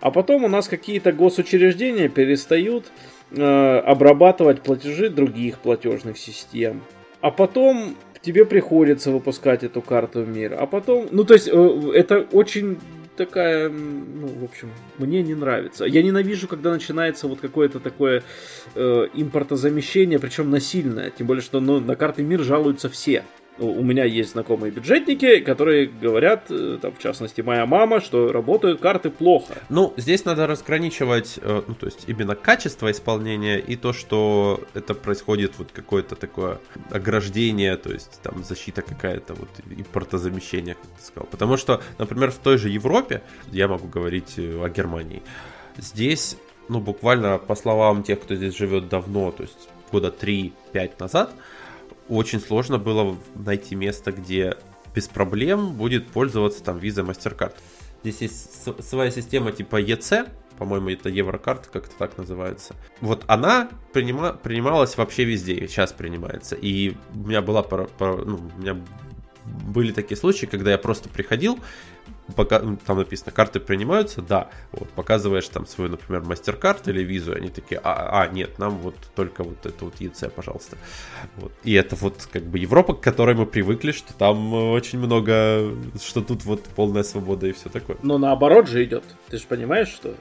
[0.01, 2.91] а потом у нас какие-то госучреждения перестают
[3.31, 6.83] э, обрабатывать платежи других платежных систем.
[7.21, 10.57] А потом тебе приходится выпускать эту карту в мир.
[10.59, 12.79] А потом, ну, то есть э, это очень
[13.17, 15.85] такая, ну, в общем, мне не нравится.
[15.85, 18.25] Я ненавижу, когда начинается вот какое-то такое
[18.75, 21.11] э, импортозамещение, причем насильное.
[21.11, 23.23] Тем более, что ну, на карты мир жалуются все.
[23.59, 28.81] У меня есть знакомые бюджетники, которые говорят, э, там, в частности, моя мама, что работают
[28.81, 29.55] карты плохо.
[29.69, 34.95] Ну, здесь надо разграничивать, э, ну, то есть именно качество исполнения и то, что это
[34.95, 36.59] происходит вот какое-то такое
[36.91, 41.29] ограждение, то есть там защита какая-то вот импортозамещение, как ты сказал.
[41.31, 45.23] Потому что, например, в той же Европе, я могу говорить э, о Германии,
[45.77, 46.39] здесь,
[46.69, 51.31] ну, буквально по словам тех, кто здесь живет давно, то есть года 3-5 назад,
[52.17, 54.57] очень сложно было найти место, где
[54.95, 57.55] без проблем будет пользоваться там Visa MasterCard.
[58.03, 62.75] Здесь есть своя система типа EC, по-моему, это Еврокарта, как это так называется.
[63.01, 66.55] Вот она принима, принималась вообще везде, сейчас принимается.
[66.55, 67.65] И у меня была,
[67.99, 68.77] ну, у меня
[69.45, 71.59] были такие случаи, когда я просто приходил,
[72.33, 77.49] пока, там написано, карты принимаются, да, вот, показываешь там свою, например, мастер-карт или визу, они
[77.49, 80.77] такие, а, а, нет, нам вот только вот это вот ЕЦ, пожалуйста.
[81.37, 81.53] Вот.
[81.65, 86.23] И это вот как бы Европа, к которой мы привыкли, что там очень много, что
[86.23, 87.97] тут вот полная свобода и все такое.
[88.03, 89.05] Но наоборот же идет.
[89.29, 90.15] Ты же понимаешь, что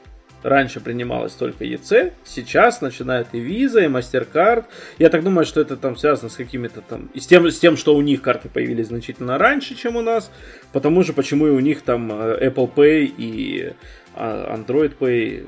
[0.43, 4.65] Раньше принималось только ЕЦ, сейчас начинает и Visa, и MasterCard.
[4.97, 7.09] Я так думаю, что это там связано с какими-то там...
[7.13, 10.31] И с тем, с тем, что у них карты появились значительно раньше, чем у нас.
[10.71, 13.73] Потому же, почему и у них там э, Apple Pay и
[14.13, 15.47] а, Android Pay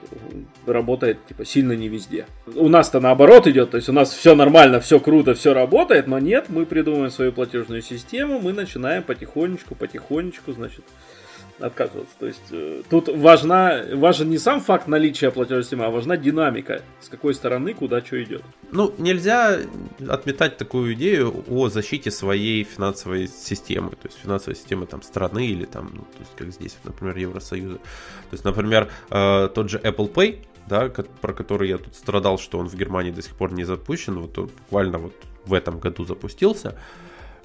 [0.66, 2.26] работает типа сильно не везде.
[2.56, 6.18] У нас-то наоборот идет, то есть у нас все нормально, все круто, все работает, но
[6.20, 10.86] нет, мы придумываем свою платежную систему, мы начинаем потихонечку, потихонечку, значит,
[11.60, 12.16] отказываться.
[12.20, 16.82] То есть э, тут важна, важен не сам факт наличия платежной системы, а важна динамика,
[17.00, 18.44] с какой стороны куда что идет.
[18.72, 19.60] Ну, нельзя
[20.08, 25.66] отметать такую идею о защите своей финансовой системы, то есть финансовой системы там страны или
[25.66, 27.76] там, ну, то есть как здесь, например, Евросоюза.
[27.76, 30.90] То есть, например, э, тот же Apple Pay, да,
[31.22, 34.38] про который я тут страдал, что он в Германии до сих пор не запущен, вот
[34.38, 35.14] он буквально вот
[35.46, 36.80] в этом году запустился,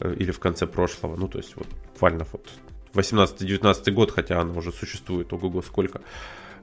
[0.01, 2.47] э, или в конце прошлого, ну, то есть вот буквально вот
[2.95, 6.01] 18-19 год, хотя она уже существует, ого-го, сколько.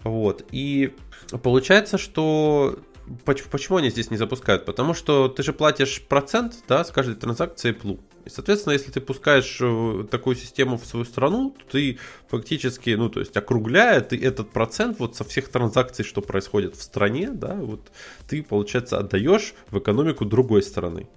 [0.03, 0.93] Вот, и
[1.41, 2.79] получается, что
[3.23, 4.65] Почему они здесь не запускают?
[4.65, 7.99] Потому что ты же платишь процент да, с каждой транзакции плу.
[8.25, 13.09] И, соответственно, если ты пускаешь э, такую систему в свою страну, то ты фактически, ну,
[13.09, 17.53] то есть, округляя ты этот процент вот со всех транзакций, что происходит в стране, да,
[17.53, 17.91] вот
[18.27, 21.07] ты, получается, отдаешь в экономику другой страны.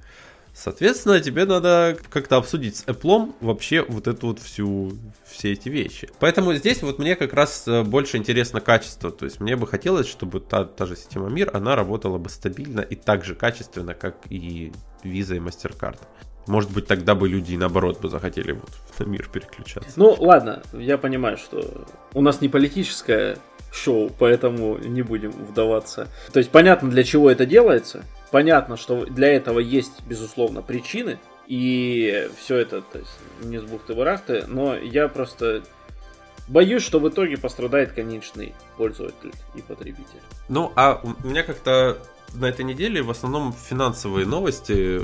[0.59, 4.93] Соответственно, тебе надо как-то обсудить с Apple вообще вот эту вот всю,
[5.25, 6.11] все эти вещи.
[6.19, 9.13] Поэтому здесь вот мне как раз э, больше интересно качество.
[9.13, 12.81] То есть мне бы хотелось, чтобы та, та же система Мир, она работала бы стабильно
[12.81, 14.73] и так же качественно, как и
[15.05, 15.99] Visa и MasterCard.
[16.49, 19.93] Может быть, тогда бы люди, наоборот, бы захотели вот на мир переключаться.
[19.95, 23.39] Ну, ладно, я понимаю, что у нас не политическое
[23.71, 26.09] шоу, поэтому не будем вдаваться.
[26.33, 28.03] То есть понятно, для чего это делается.
[28.31, 33.11] Понятно, что для этого есть, безусловно, причины, и все это, то есть,
[33.43, 35.63] не с бухты-барахты, но я просто
[36.47, 40.21] боюсь, что в итоге пострадает конечный пользователь и потребитель.
[40.49, 41.99] Ну, а у меня как-то
[42.35, 45.01] на этой неделе в основном финансовые новости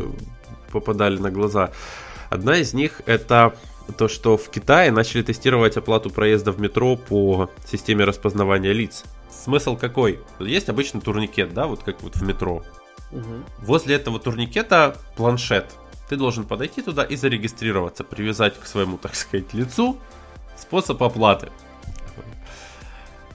[0.70, 1.70] попадали на глаза.
[2.28, 3.54] Одна из них это
[3.96, 9.04] то, что в Китае начали тестировать оплату проезда в метро по системе распознавания лиц.
[9.30, 10.20] Смысл какой?
[10.40, 12.62] Есть обычный турникет, да, вот как вот в метро.
[13.14, 13.66] Угу.
[13.66, 15.72] Возле этого турникета планшет.
[16.08, 19.98] Ты должен подойти туда и зарегистрироваться, привязать к своему, так сказать, лицу
[20.56, 21.50] способ оплаты.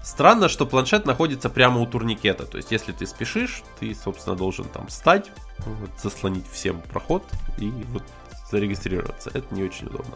[0.04, 2.46] Странно, что планшет находится прямо у турникета.
[2.46, 7.24] То есть, если ты спешишь, ты, собственно, должен там встать, вот, заслонить всем проход
[7.58, 8.04] и вот
[8.50, 9.30] зарегистрироваться.
[9.34, 10.16] Это не очень удобно.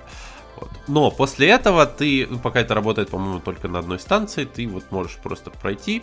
[0.56, 0.72] Вот.
[0.88, 4.92] Но после этого ты, ну, пока это работает, по-моему, только на одной станции, ты вот
[4.92, 6.02] можешь просто пройти,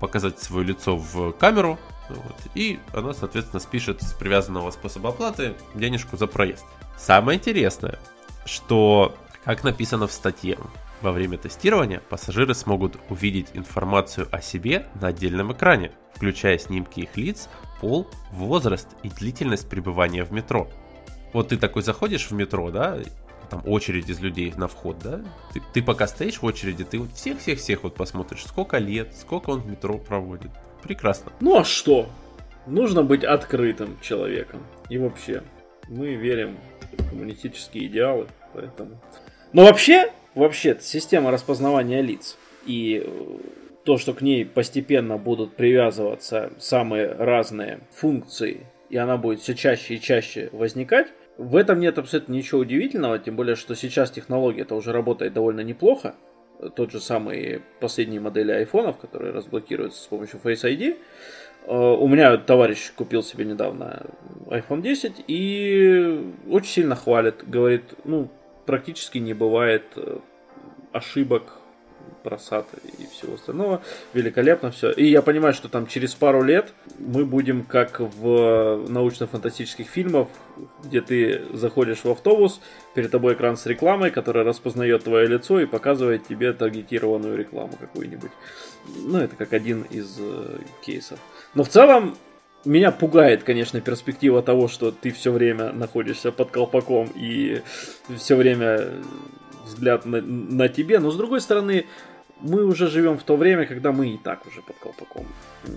[0.00, 6.16] показать свое лицо в камеру, вот, и она, соответственно, спишет с привязанного способа оплаты денежку
[6.16, 6.64] за проезд.
[6.96, 7.98] Самое интересное,
[8.44, 9.14] что,
[9.44, 10.58] как написано в статье,
[11.00, 17.16] во время тестирования пассажиры смогут увидеть информацию о себе на отдельном экране, включая снимки их
[17.16, 17.48] лиц,
[17.80, 20.68] пол, возраст и длительность пребывания в метро.
[21.32, 22.98] Вот ты такой заходишь в метро, да,
[23.50, 25.20] там очередь из людей на вход, да,
[25.52, 29.60] ты, ты пока стоишь в очереди, ты вот всех-всех-всех вот посмотришь, сколько лет, сколько он
[29.60, 30.50] в метро проводит.
[30.84, 31.32] Прекрасно.
[31.40, 32.08] Ну а что?
[32.66, 34.62] Нужно быть открытым человеком.
[34.88, 35.42] И вообще,
[35.88, 36.58] мы верим
[36.92, 39.00] в коммунистические идеалы, поэтому...
[39.52, 43.38] Но вообще, вообще, система распознавания лиц и э,
[43.84, 49.94] то, что к ней постепенно будут привязываться самые разные функции, и она будет все чаще
[49.94, 54.74] и чаще возникать, в этом нет абсолютно ничего удивительного, тем более, что сейчас технология это
[54.74, 56.14] уже работает довольно неплохо.
[56.74, 60.96] Тот же самый последние модели айфонов, которые разблокируются с помощью Face ID.
[61.66, 64.06] Э, у меня товарищ купил себе недавно
[64.46, 67.48] iPhone 10 и очень сильно хвалит.
[67.48, 68.28] Говорит, ну,
[68.66, 70.18] практически не бывает э,
[70.92, 71.58] ошибок
[72.24, 72.66] просад
[72.98, 73.82] и всего остального.
[74.14, 74.90] Великолепно все.
[74.90, 80.28] И я понимаю, что там через пару лет мы будем как в научно-фантастических фильмах,
[80.82, 82.60] где ты заходишь в автобус,
[82.94, 88.30] перед тобой экран с рекламой, которая распознает твое лицо и показывает тебе таргетированную рекламу какую-нибудь.
[88.96, 91.18] Ну, это как один из э, кейсов.
[91.54, 92.16] Но в целом
[92.64, 97.62] меня пугает, конечно, перспектива того, что ты все время находишься под колпаком и
[98.16, 99.02] все время
[99.64, 100.98] взгляд на, на тебе.
[100.98, 101.86] Но с другой стороны,
[102.40, 105.26] мы уже живем в то время, когда мы и так уже под колпаком.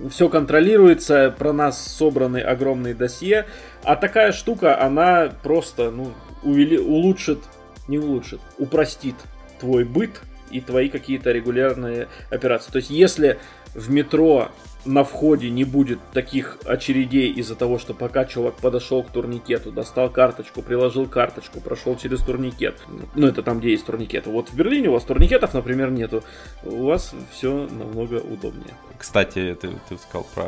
[0.09, 3.45] Все контролируется, про нас собраны огромные досье,
[3.83, 7.39] а такая штука, она просто ну, увели, улучшит,
[7.87, 9.15] не улучшит, упростит
[9.59, 12.71] твой быт и твои какие-то регулярные операции.
[12.71, 13.39] То есть, если
[13.73, 14.51] в метро
[14.87, 20.09] на входе не будет таких очередей из-за того, что пока чувак подошел к турникету, достал
[20.09, 22.81] карточку, приложил карточку, прошел через турникет.
[23.15, 24.29] Ну, это там, где есть турникеты.
[24.29, 26.23] Вот в Берлине у вас турникетов, например, нету.
[26.63, 28.73] У вас все намного удобнее.
[28.97, 30.45] Кстати, ты, ты сказал про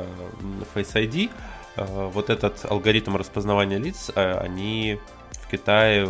[0.73, 1.29] Face ID.
[1.75, 4.99] Э, вот этот алгоритм распознавания лиц, э, они
[5.43, 6.07] в Китае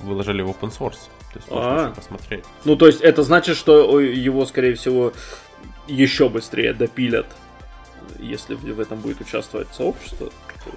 [0.00, 1.08] выложили в open source.
[1.32, 1.90] То есть можно а.
[1.90, 2.44] посмотреть.
[2.64, 5.12] Ну, то есть это значит, что его, скорее всего,
[5.88, 7.26] еще быстрее допилят
[8.18, 10.30] если в этом будет участвовать сообщество.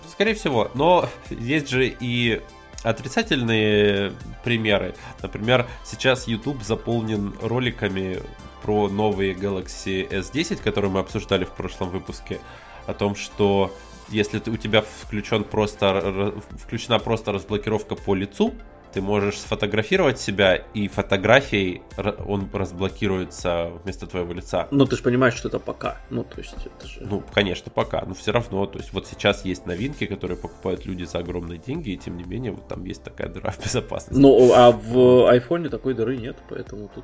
[0.09, 2.41] Скорее всего, но есть же и
[2.83, 4.95] отрицательные примеры.
[5.21, 8.21] Например, сейчас YouTube заполнен роликами
[8.61, 12.39] про новые Galaxy S10, которые мы обсуждали в прошлом выпуске,
[12.87, 13.73] о том, что
[14.09, 16.33] если у тебя включен просто,
[16.63, 18.53] включена просто разблокировка по лицу,
[18.95, 21.81] ты можешь сфотографировать себя, и фотографией
[22.25, 24.69] он разблокируется вместо твоего лица.
[24.71, 25.97] Ну, ты же понимаешь, что это пока.
[26.09, 27.01] Ну, то есть это же...
[27.01, 28.05] Ну, конечно, пока.
[28.07, 31.89] Но все равно, то есть вот сейчас есть новинки, которые покупают люди за огромные деньги,
[31.89, 34.21] и тем не менее вот там есть такая дыра в безопасности.
[34.21, 37.03] Ну, а в айфоне такой дыры нет, поэтому тут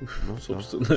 [0.00, 0.96] ну, собственно,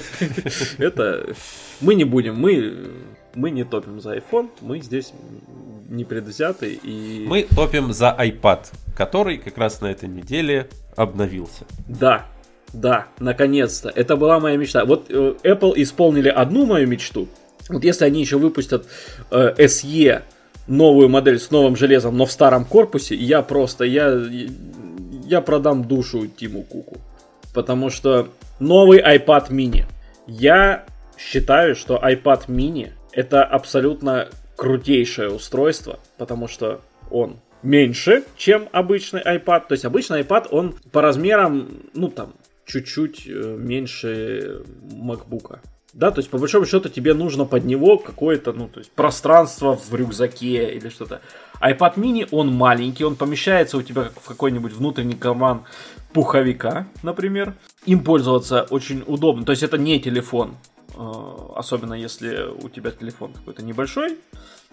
[0.77, 1.33] это
[1.81, 2.91] мы не будем, мы
[3.35, 5.13] мы не топим за iPhone, мы здесь
[5.89, 7.25] не предвзяты и...
[7.27, 11.65] Мы топим за iPad, который как раз на этой неделе обновился.
[11.87, 12.25] Да,
[12.73, 13.89] да, наконец-то.
[13.89, 14.85] Это была моя мечта.
[14.85, 17.27] Вот э, Apple исполнили одну мою мечту.
[17.69, 18.85] Вот если они еще выпустят
[19.31, 20.21] э, SE
[20.67, 24.17] новую модель с новым железом, но в старом корпусе, я просто, я,
[25.25, 26.97] я продам душу Тиму Куку.
[27.53, 28.29] Потому что
[28.61, 29.85] новый iPad mini.
[30.27, 30.85] Я
[31.17, 39.67] считаю, что iPad mini это абсолютно крутейшее устройство, потому что он меньше, чем обычный iPad.
[39.67, 42.33] То есть обычный iPad, он по размерам, ну там,
[42.65, 45.59] чуть-чуть э, меньше MacBook.
[45.93, 49.75] Да, то есть по большому счету тебе нужно под него какое-то, ну, то есть пространство
[49.75, 51.19] в рюкзаке или что-то.
[51.61, 55.63] iPad mini, он маленький, он помещается у тебя в какой-нибудь внутренний карман
[56.13, 57.55] пуховика, например.
[57.85, 59.45] Им пользоваться очень удобно.
[59.45, 60.55] То есть это не телефон.
[60.95, 64.17] Э, особенно если у тебя телефон какой-то небольшой.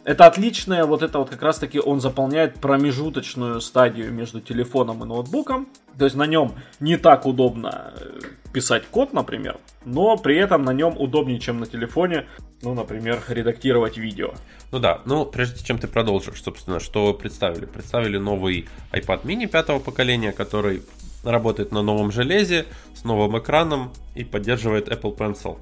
[0.04, 5.06] Это отличное, вот это вот как раз таки он заполняет промежуточную стадию между телефоном и
[5.06, 5.68] ноутбуком.
[5.98, 8.20] То есть на нем не так удобно э,
[8.52, 12.26] писать код, например, но при этом на нем удобнее, чем на телефоне,
[12.62, 14.34] ну, например, редактировать видео.
[14.70, 17.66] Ну да, ну прежде чем ты продолжишь, собственно, что представили?
[17.66, 20.82] Представили новый iPad mini пятого поколения, который
[21.22, 25.58] работает на новом железе, с новым экраном и поддерживает Apple Pencil.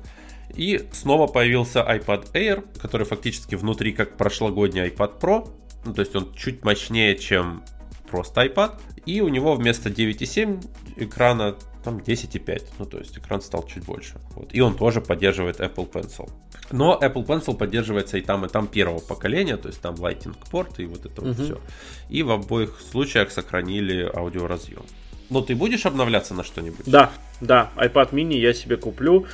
[0.54, 5.50] И снова появился iPad Air, который фактически внутри как прошлогодний iPad Pro.
[5.84, 7.62] Ну, то есть он чуть мощнее, чем
[8.10, 8.78] просто iPad.
[9.04, 10.64] И у него вместо 9,7
[10.96, 12.64] экрана там 10,5.
[12.78, 14.20] Ну, то есть экран стал чуть больше.
[14.34, 14.52] Вот.
[14.52, 16.28] И он тоже поддерживает Apple Pencil.
[16.72, 20.80] Но Apple Pencil поддерживается и там, и там первого поколения, то есть там Lightning порт
[20.80, 21.28] и вот это uh-huh.
[21.28, 21.60] вот все.
[22.08, 24.82] И в обоих случаях сохранили аудиоразъем.
[25.30, 26.86] Но ты будешь обновляться на что-нибудь?
[26.86, 27.10] Да,
[27.40, 29.26] да, iPad mini я себе куплю.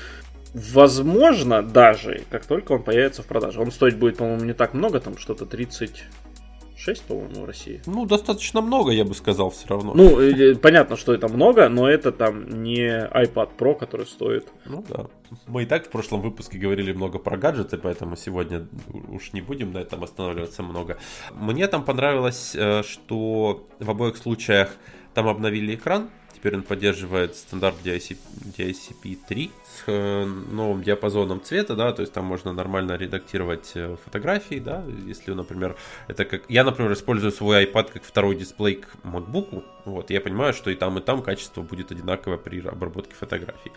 [0.55, 3.61] Возможно, даже, как только он появится в продаже.
[3.61, 7.81] Он стоить будет, по-моему, не так много, там что-то 36, по-моему, в России.
[7.87, 9.95] Ну, достаточно много, я бы сказал, все равно.
[9.95, 14.47] Ну, э, понятно, что это много, но это там не iPad Pro, который стоит.
[14.67, 15.07] Ну да.
[15.47, 18.67] Мы и так в прошлом выпуске говорили много про гаджеты, поэтому сегодня
[19.09, 20.99] уж не будем на этом останавливаться много.
[21.33, 24.77] Мне там понравилось, э, что в обоих случаях
[25.15, 26.09] там обновили экран,
[26.43, 28.17] Теперь он поддерживает стандарт DICP,
[28.57, 33.95] DICP 3 с э, новым диапазоном цвета, да, то есть там можно нормально редактировать э,
[34.05, 35.77] фотографии, да, если, например,
[36.09, 36.43] это как...
[36.49, 40.75] Я, например, использую свой iPad как второй дисплей к MacBook, вот, я понимаю, что и
[40.75, 43.71] там, и там качество будет одинаковое при обработке фотографий.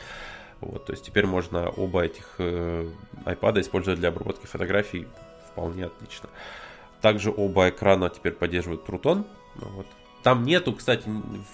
[0.59, 2.89] Вот, то есть теперь можно оба этих э,
[3.25, 5.07] iPad использовать для обработки фотографий
[5.51, 6.29] вполне отлично.
[7.01, 9.23] Также оба экрана теперь поддерживают True
[9.57, 9.85] Вот.
[10.25, 11.03] Там нету, кстати,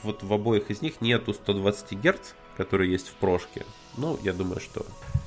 [0.01, 3.65] вот в обоих из них нету 120 Гц, которые есть в прошке.
[3.97, 4.85] Ну, я думаю, что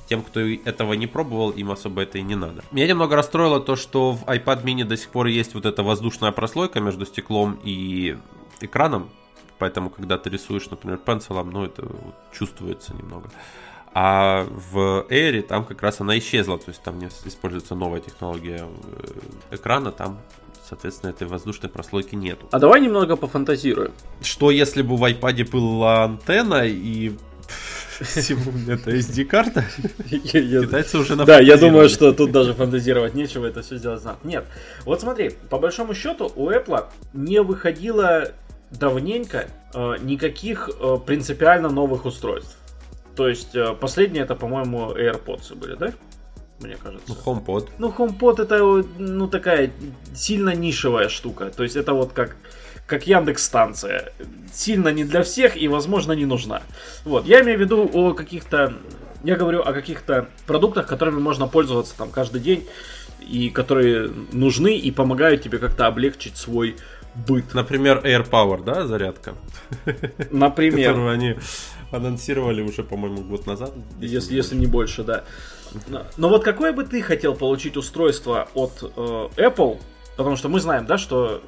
[0.09, 2.63] тем, кто этого не пробовал, им особо это и не надо.
[2.71, 6.31] Меня немного расстроило то, что в iPad mini до сих пор есть вот эта воздушная
[6.31, 8.17] прослойка между стеклом и
[8.61, 9.11] экраном.
[9.59, 11.87] Поэтому, когда ты рисуешь, например, пенсилом, ну, это
[12.33, 13.29] чувствуется немного.
[13.93, 18.65] А в Air там как раз она исчезла, то есть там не используется новая технология
[18.67, 20.17] э, экрана, там
[20.67, 22.47] соответственно, этой воздушной прослойки нету.
[22.51, 23.91] А давай немного пофантазируем.
[24.21, 27.09] Что если бы в iPad была антенна и
[27.99, 29.65] это SD-карта?
[30.09, 34.17] Китайцы уже Да, я думаю, что тут даже фантазировать нечего, это все сделать надо.
[34.23, 34.45] Нет,
[34.83, 38.31] вот смотри, по большому счету у Apple не выходило
[38.71, 42.57] давненько э, никаких э, принципиально новых устройств.
[43.15, 45.93] То есть э, последние это, по-моему, AirPods были, да?
[46.59, 47.05] Мне кажется.
[47.07, 47.69] Ну, HomePod.
[47.77, 49.71] Ну, HomePod это, ну, такая
[50.13, 51.49] сильно нишевая штука.
[51.49, 52.37] То есть это вот как
[52.87, 54.13] как Яндекс станция.
[54.53, 56.61] Сильно не для всех и, возможно, не нужна.
[57.03, 58.73] Вот, я имею в виду о каких-то...
[59.23, 62.67] Я говорю о каких-то продуктах, которыми можно пользоваться там каждый день
[63.27, 66.75] и которые нужны и помогают тебе как-то облегчить свой
[67.27, 67.55] быт.
[67.55, 69.33] Например, AirPower, да, зарядка?
[70.29, 70.89] Например.
[70.89, 71.35] Которую они
[71.91, 73.71] анонсировали уже, по-моему, год назад.
[73.99, 75.23] Если, если не больше, да.
[76.17, 79.79] Но, вот какое бы ты хотел получить устройство от э, Apple?
[80.17, 81.41] Потому что мы знаем, да, что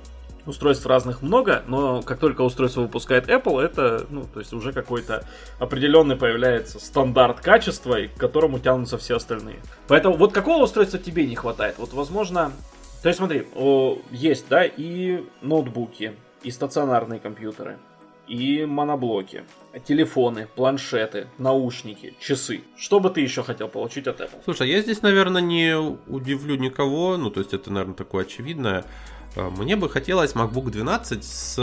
[0.48, 5.26] устройств разных много, но как только устройство выпускает Apple, это, ну, то есть уже какой-то
[5.60, 9.60] определенный появляется стандарт качества, к которому тянутся все остальные.
[9.88, 11.76] Поэтому вот какого устройства тебе не хватает?
[11.78, 12.52] Вот, возможно,
[13.02, 16.14] то есть смотри, о, есть, да, и ноутбуки,
[16.44, 17.78] и стационарные компьютеры,
[18.28, 19.44] и моноблоки,
[19.86, 22.62] телефоны, планшеты, наушники, часы.
[22.78, 24.42] Что бы ты еще хотел получить от Apple?
[24.44, 28.86] Слушай, я здесь, наверное, не удивлю никого, ну, то есть это, наверное, такое очевидное.
[29.36, 31.58] А, мне бы хотелось MacBook 12 с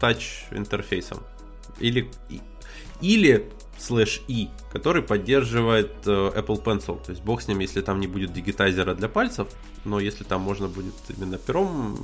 [0.00, 1.18] touch интерфейсом.
[1.78, 2.10] Или,
[3.00, 3.50] или
[3.82, 7.04] слэш и, который поддерживает э, Apple Pencil.
[7.04, 9.48] То есть бог с ним, если там не будет дигитайзера для пальцев,
[9.84, 11.98] но если там можно будет именно пером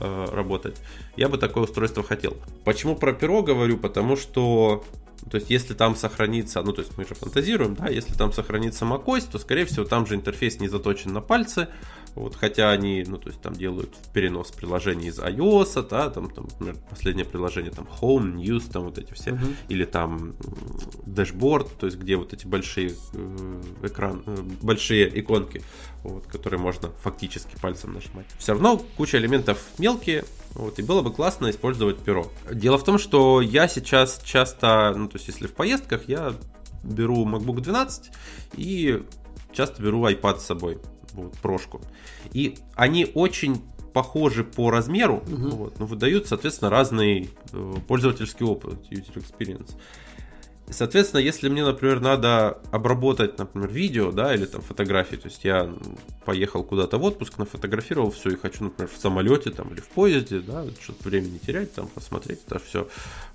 [0.00, 0.76] э, работать,
[1.16, 2.36] я бы такое устройство хотел.
[2.64, 3.78] Почему про перо говорю?
[3.78, 4.84] Потому что
[5.30, 8.84] то есть, если там сохранится, ну, то есть мы же фантазируем, да, если там сохранится
[8.84, 11.68] macOS, то, скорее всего, там же интерфейс не заточен на пальцы,
[12.14, 16.44] вот, хотя они, ну, то есть там делают перенос приложений из iOS, да, там, там,
[16.44, 19.54] например, последнее приложение, там, Home, News, там вот эти все, uh-huh.
[19.68, 20.34] или там
[21.06, 25.62] Dashboard, то есть где вот эти большие э, экран, э, большие иконки,
[26.04, 28.26] вот, которые можно фактически пальцем нажимать.
[28.38, 32.30] Все равно куча элементов мелкие, вот, и было бы классно использовать перо.
[32.50, 36.32] Дело в том, что я сейчас часто, ну, то есть если в поездках, я
[36.84, 38.12] беру MacBook 12
[38.56, 39.02] и
[39.52, 40.78] часто беру iPad с собой
[41.14, 41.80] вот, прошку.
[42.32, 43.62] И они очень
[43.92, 45.56] похожи по размеру, угу.
[45.56, 49.76] вот, но выдают, соответственно, разный э, пользовательский опыт, user experience.
[50.70, 55.70] Соответственно, если мне, например, надо обработать, например, видео, да, или там фотографии, то есть я
[56.24, 60.40] поехал куда-то в отпуск, нафотографировал все и хочу, например, в самолете там или в поезде,
[60.40, 62.88] да, что-то времени не терять, там посмотреть это все,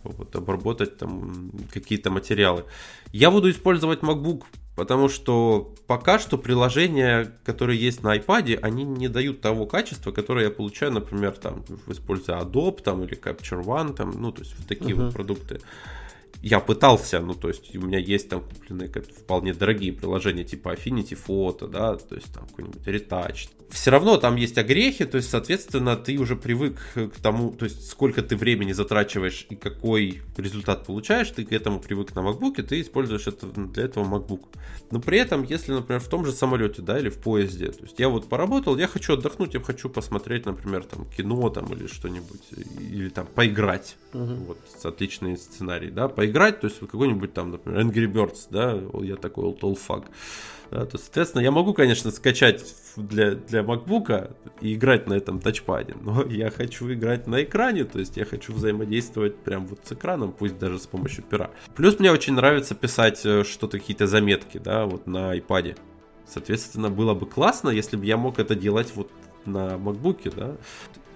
[0.04, 2.66] вот, обработать там какие-то материалы.
[3.14, 4.44] Я буду использовать MacBook
[4.80, 10.46] Потому что пока что приложения, которые есть на iPad, они не дают того качества, которое
[10.46, 14.68] я получаю, например, там, используя Adobe там, или Capture One, там, ну, то есть вот
[14.68, 15.08] такие uh-huh.
[15.08, 15.60] вот продукты
[16.42, 21.18] я пытался, ну, то есть у меня есть там купленные вполне дорогие приложения типа Affinity
[21.28, 23.50] Photo, да, то есть там какой-нибудь Retouch.
[23.70, 27.88] Все равно там есть огрехи, то есть, соответственно, ты уже привык к тому, то есть
[27.88, 32.64] сколько ты времени затрачиваешь и какой результат получаешь, ты к этому привык на MacBook, и
[32.64, 34.46] ты используешь это для этого MacBook.
[34.92, 38.00] Но при этом, если, например, в том же самолете, да, или в поезде, то есть
[38.00, 42.42] я вот поработал, я хочу отдохнуть, я хочу посмотреть, например, там кино там или что-нибудь,
[42.80, 44.34] или там поиграть, угу.
[44.48, 49.16] вот, отличный сценарий, да, поиграть играть, то есть какой-нибудь там, например, Angry Birds, да, я
[49.16, 50.06] такой олдфаг.
[50.72, 52.64] Да, то, соответственно, я могу, конечно, скачать
[52.96, 58.00] для, для MacBook и играть на этом тачпаде, но я хочу играть на экране, то
[58.00, 61.50] есть я хочу взаимодействовать прям вот с экраном, пусть даже с помощью пера.
[61.76, 65.78] Плюс мне очень нравится писать э, что-то, какие-то заметки, да, вот на iPad.
[66.28, 69.10] Соответственно, было бы классно, если бы я мог это делать вот
[69.46, 70.56] на MacBook, да.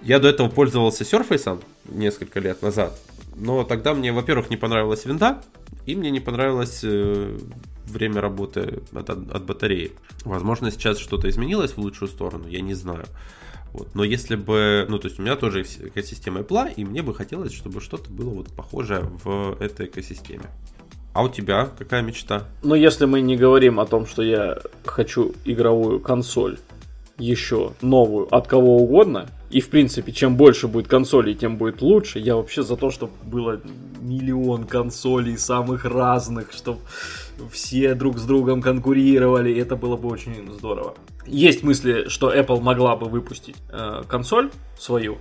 [0.02, 3.00] Я до этого пользовался Surface несколько лет назад,
[3.36, 5.42] но тогда мне, во-первых, не понравилась винда,
[5.86, 7.38] и мне не понравилось э,
[7.86, 9.92] время работы от, от батареи.
[10.24, 13.06] Возможно, сейчас что-то изменилось в лучшую сторону, я не знаю.
[13.74, 13.96] Вот.
[13.96, 17.54] Но если бы, ну то есть у меня тоже экосистема Apple, и мне бы хотелось,
[17.54, 20.46] чтобы что-то было вот похожее в этой экосистеме.
[21.14, 22.48] А у тебя какая мечта?
[22.64, 26.60] Но если мы не говорим о том, что я хочу игровую консоль
[27.18, 32.18] еще новую от кого угодно, и в принципе, чем больше будет консолей, тем будет лучше.
[32.18, 33.62] Я вообще за то, чтобы было
[34.02, 36.80] миллион консолей самых разных, чтобы
[37.52, 39.56] все друг с другом конкурировали.
[39.56, 40.96] Это было бы очень здорово.
[41.28, 44.50] Есть мысли, что Apple могла бы выпустить э, консоль
[44.80, 45.20] свою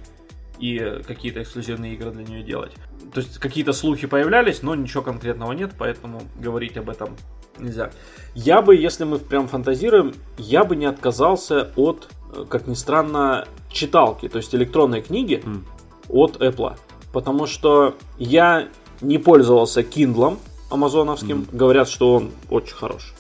[0.59, 2.73] и какие-то эксклюзивные игры для нее делать.
[3.13, 7.19] То есть какие-то слухи появлялись, но ничего конкретного нет, поэтому говорить об этом
[7.59, 7.91] нельзя.
[8.35, 13.47] Я бы, если мы прям фантазируем, я бы не отказался от, э, как ни странно,
[13.73, 15.63] читалки, то есть электронной книги mm.
[16.09, 16.77] от Apple.
[17.13, 18.69] Потому что я
[19.01, 20.39] не пользовался Kindle
[20.71, 21.57] амазоновским, mm.
[21.57, 23.15] говорят, что он очень хорош.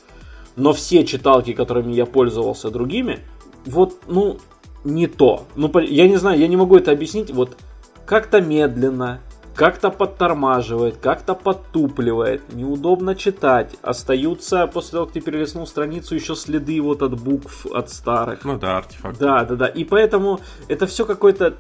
[0.56, 3.20] Но все читалки, которыми я пользовался другими,
[3.64, 4.38] вот, ну,
[4.84, 5.46] не то.
[5.56, 7.30] Ну, я не знаю, я не могу это объяснить.
[7.30, 7.56] Вот
[8.04, 9.20] как-то медленно,
[9.54, 13.76] как-то подтормаживает, как-то подтупливает, неудобно читать.
[13.82, 18.44] Остаются, после того, как ты перелистнул страницу, еще следы вот от букв, от старых.
[18.44, 19.18] Ну да, артефакт.
[19.18, 19.66] Да, да, да.
[19.66, 21.54] И поэтому это все какой-то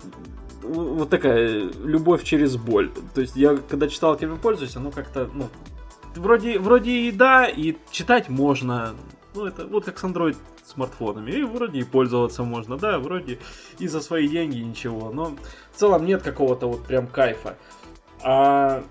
[0.62, 2.90] вот такая любовь через боль.
[3.14, 5.48] То есть я, когда читал, кем пользуюсь, оно как-то, ну,
[6.16, 8.94] вроде, вроде и да, и читать можно.
[9.34, 11.30] Ну, это вот как с Android смартфонами.
[11.32, 13.38] И вроде и пользоваться можно, да, вроде
[13.78, 15.10] и за свои деньги ничего.
[15.12, 15.36] Но
[15.72, 17.56] в целом нет какого-то вот прям кайфа.
[18.22, 18.84] А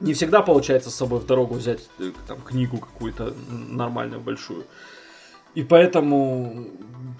[0.00, 4.64] не всегда получается с собой в дорогу взять э, там книгу какую-то нормальную, большую.
[5.54, 6.66] И поэтому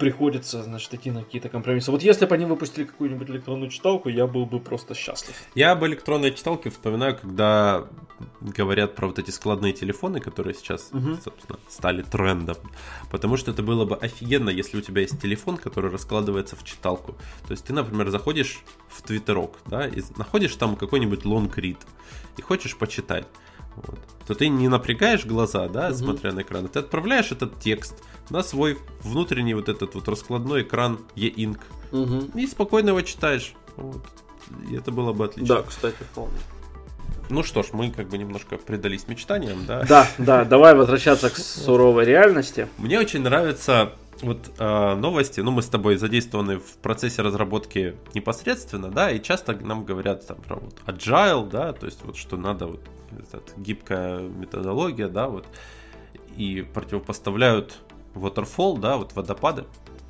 [0.01, 1.91] приходится, значит, идти на какие-то компромиссы.
[1.91, 5.35] Вот если бы они выпустили какую-нибудь электронную читалку, я был бы просто счастлив.
[5.55, 7.87] Я об электронной читалке вспоминаю, когда
[8.41, 11.17] говорят про вот эти складные телефоны, которые сейчас, угу.
[11.23, 12.57] собственно, стали трендом.
[13.11, 17.13] Потому что это было бы офигенно, если у тебя есть телефон, который раскладывается в читалку.
[17.47, 21.79] То есть ты, например, заходишь в Твиттерок, да, и находишь там какой-нибудь лонгрид
[22.39, 23.27] и хочешь почитать.
[23.77, 23.99] Вот.
[24.27, 25.95] То ты не напрягаешь глаза, да, угу.
[25.95, 31.01] смотря на экран, ты отправляешь этот текст на свой внутренний вот этот вот раскладной экран
[31.15, 31.59] e-ink
[31.93, 32.39] угу.
[32.39, 33.55] и спокойно его читаешь.
[33.77, 34.03] Вот.
[34.69, 35.57] И это было бы отлично.
[35.57, 36.39] Да, кстати, вполне.
[37.29, 39.85] Ну что ж, мы как бы немножко предались мечтаниям, да?
[39.89, 42.69] Да, да, давай возвращаться к суровой реальности.
[42.79, 48.91] Мне очень нравится вот э, новости, ну мы с тобой задействованы в процессе разработки непосредственно,
[48.91, 52.67] да, и часто нам говорят там про вот agile, да, то есть вот что надо
[52.67, 52.81] вот
[53.13, 55.47] этот, гибкая методология, да, вот,
[56.37, 57.79] и противопоставляют
[58.15, 59.65] waterfall, да, вот водопады,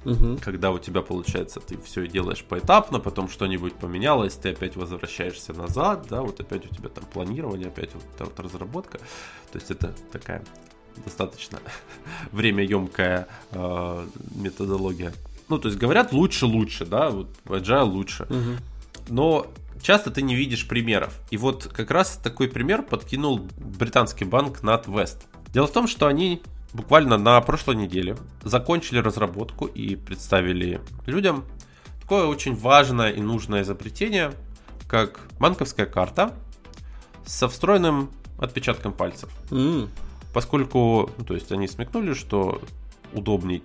[0.04, 0.38] угу.
[0.42, 6.06] когда у тебя получается ты все делаешь поэтапно, потом что-нибудь поменялось, ты опять возвращаешься назад,
[6.08, 10.42] да, вот опять у тебя там планирование, опять вот, вот разработка, то есть это такая
[11.04, 11.58] достаточно
[12.32, 15.12] время емкая э, методология.
[15.48, 18.24] Ну, то есть говорят лучше, лучше, да, вот agile лучше.
[18.24, 19.08] Угу.
[19.08, 19.46] Но
[19.82, 21.18] часто ты не видишь примеров.
[21.30, 25.16] И вот как раз такой пример подкинул британский банк NatWest.
[25.52, 26.42] Дело в том, что они
[26.72, 31.44] буквально на прошлой неделе закончили разработку и представили людям
[32.00, 34.32] такое очень важное и нужное изобретение,
[34.88, 36.34] как банковская карта
[37.24, 39.30] со встроенным отпечатком пальцев.
[39.50, 39.88] Mm.
[40.32, 42.60] Поскольку, ну, то есть они смекнули, что
[43.12, 43.62] удобней,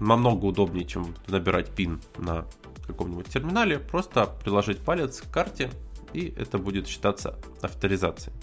[0.00, 2.46] намного удобнее, чем набирать пин на
[2.86, 5.70] каком-нибудь терминале, просто приложить палец к карте,
[6.12, 8.34] и это будет считаться авторизацией.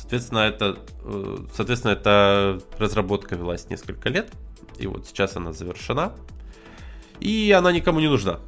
[0.00, 4.32] Соответственно, это, э, соответственно, эта разработка велась несколько лет,
[4.78, 6.14] и вот сейчас она завершена,
[7.20, 8.40] и она никому не нужна.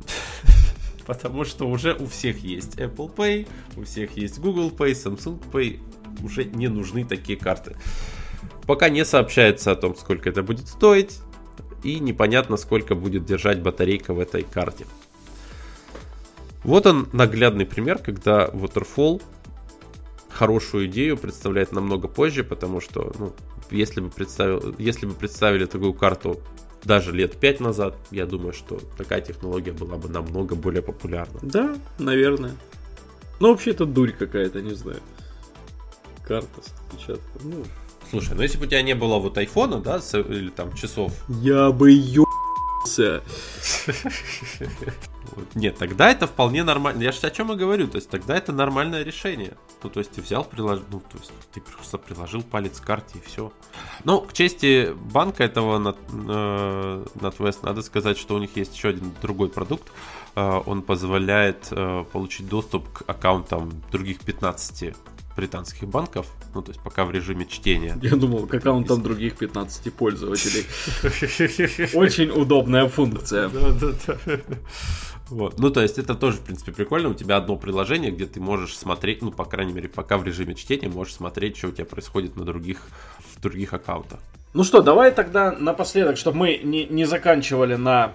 [1.07, 3.47] Потому что уже у всех есть Apple Pay,
[3.77, 5.79] у всех есть Google Pay, Samsung Pay,
[6.25, 7.77] уже не нужны такие карты.
[8.67, 11.19] Пока не сообщается о том, сколько это будет стоить,
[11.83, 14.87] и непонятно, сколько будет держать батарейка в этой карте.
[16.65, 19.21] Вот он наглядный пример, когда Waterfall
[20.33, 23.33] хорошую идею представляет намного позже, потому что, ну,
[23.71, 26.41] если бы, представил, если бы представили такую карту
[26.85, 31.39] даже лет пять назад, я думаю, что такая технология была бы намного более популярна.
[31.43, 32.57] Да, наверное.
[33.41, 35.01] Ну, вообще, это дурь какая-то, не знаю.
[36.27, 37.43] Карта с отпечатком.
[37.45, 37.65] Ну,
[38.11, 41.13] Слушай, ну если бы у тебя не было вот айфона, да, или там часов.
[41.29, 43.23] Я бы ебался.
[45.55, 47.03] Нет, тогда это вполне нормально.
[47.03, 47.89] Я же о чем и говорю.
[47.89, 49.57] То есть тогда это нормальное решение.
[49.83, 53.19] Ну, то есть ты взял, приложил, ну, то есть ты просто приложил палец к карте
[53.19, 53.53] и все.
[54.05, 59.13] Ну, к чести банка этого на NatWest, надо сказать, что у них есть еще один
[59.21, 59.91] другой продукт.
[60.35, 64.95] Э, он позволяет э, получить доступ к аккаунтам других 15
[65.37, 67.99] британских банков, ну, то есть пока в режиме чтения.
[68.03, 70.67] Я думал, как аккаунтом других 15 пользователей.
[71.97, 73.49] Очень удобная функция.
[73.49, 74.39] Да, да, да.
[75.33, 75.59] Вот.
[75.59, 77.09] Ну, то есть это тоже, в принципе, прикольно.
[77.09, 80.55] У тебя одно приложение, где ты можешь смотреть, ну, по крайней мере, пока в режиме
[80.55, 82.83] чтения можешь смотреть, что у тебя происходит на других,
[83.35, 84.21] в других аккаунтах.
[84.53, 88.13] Ну что, давай тогда напоследок, чтобы мы не, не заканчивали на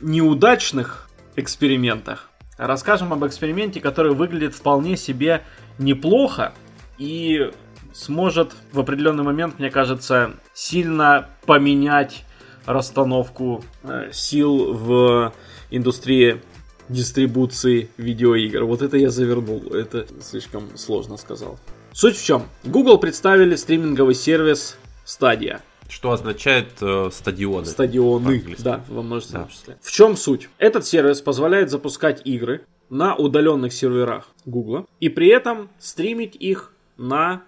[0.00, 2.30] неудачных экспериментах.
[2.56, 5.42] Расскажем об эксперименте, который выглядит вполне себе
[5.78, 6.52] неплохо
[6.98, 7.50] и
[7.92, 12.24] сможет в определенный момент, мне кажется, сильно поменять
[12.64, 15.32] расстановку э, сил в
[15.76, 16.40] индустрии
[16.88, 18.64] дистрибуции видеоигр.
[18.64, 21.58] Вот это я завернул, это слишком сложно сказал.
[21.92, 22.44] Суть в чем?
[22.64, 25.60] Google представили стриминговый сервис Stadia.
[25.88, 27.66] Что означает э, стадионы?
[27.66, 29.50] Стадионы, да, во множественном да.
[29.52, 29.76] числе.
[29.80, 30.48] В чем суть?
[30.58, 37.42] Этот сервис позволяет запускать игры на удаленных серверах Google и при этом стримить их на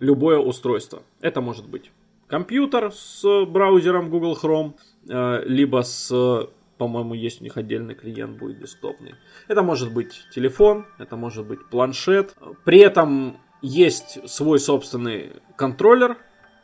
[0.00, 1.02] любое устройство.
[1.20, 1.90] Это может быть
[2.26, 4.72] компьютер с браузером Google Chrome,
[5.08, 6.48] э, либо с,
[6.82, 9.14] по-моему, есть у них отдельный клиент будет десктопный.
[9.46, 12.34] Это может быть телефон, это может быть планшет.
[12.64, 16.16] При этом есть свой собственный контроллер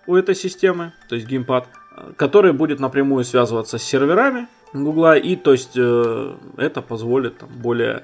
[0.08, 1.68] у этой системы, то есть геймпад,
[2.16, 8.02] который будет напрямую связываться с серверами Гугла, и то есть э, это позволит там, более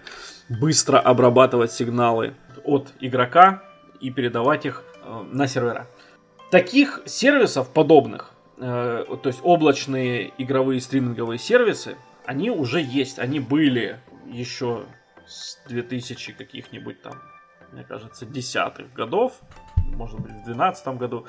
[0.49, 3.65] быстро обрабатывать сигналы от игрока
[4.01, 5.89] и передавать их э, на сервера.
[6.53, 14.01] Таких сервисов подобных, э, то есть облачные игровые стриминговые сервисы, они уже есть, они были
[14.27, 14.85] еще
[15.27, 17.15] с 2000 каких-нибудь там,
[17.73, 19.41] мне кажется, десятых годов,
[19.77, 21.27] может быть, в 2012 году.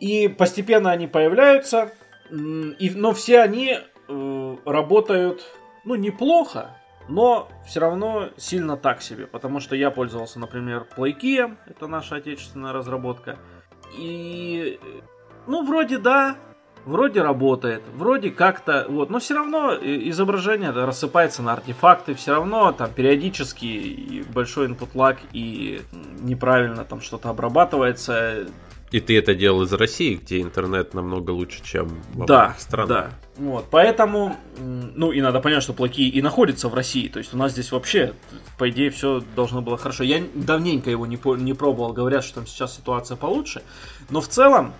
[0.00, 1.92] И постепенно они появляются,
[2.30, 5.44] и, но все они э, работают,
[5.84, 6.76] ну, неплохо,
[7.08, 12.72] но все равно сильно так себе, потому что я пользовался, например, PlayKey, это наша отечественная
[12.72, 13.38] разработка,
[13.96, 14.80] и,
[15.46, 16.36] ну, вроде да,
[16.84, 22.90] вроде работает, вроде как-то, вот, но все равно изображение рассыпается на артефакты, все равно там
[22.92, 25.82] периодически большой input lag и
[26.20, 28.46] неправильно там что-то обрабатывается,
[28.92, 32.88] и ты это делал из России, где интернет намного лучше, чем в да, странах.
[32.88, 37.32] Да, вот, поэтому, ну и надо понять, что Плаки и находится в России, то есть
[37.32, 38.12] у нас здесь вообще,
[38.58, 40.04] по идее, все должно было хорошо.
[40.04, 43.62] Я давненько его не, не пробовал, говорят, что там сейчас ситуация получше,
[44.10, 44.74] но в целом,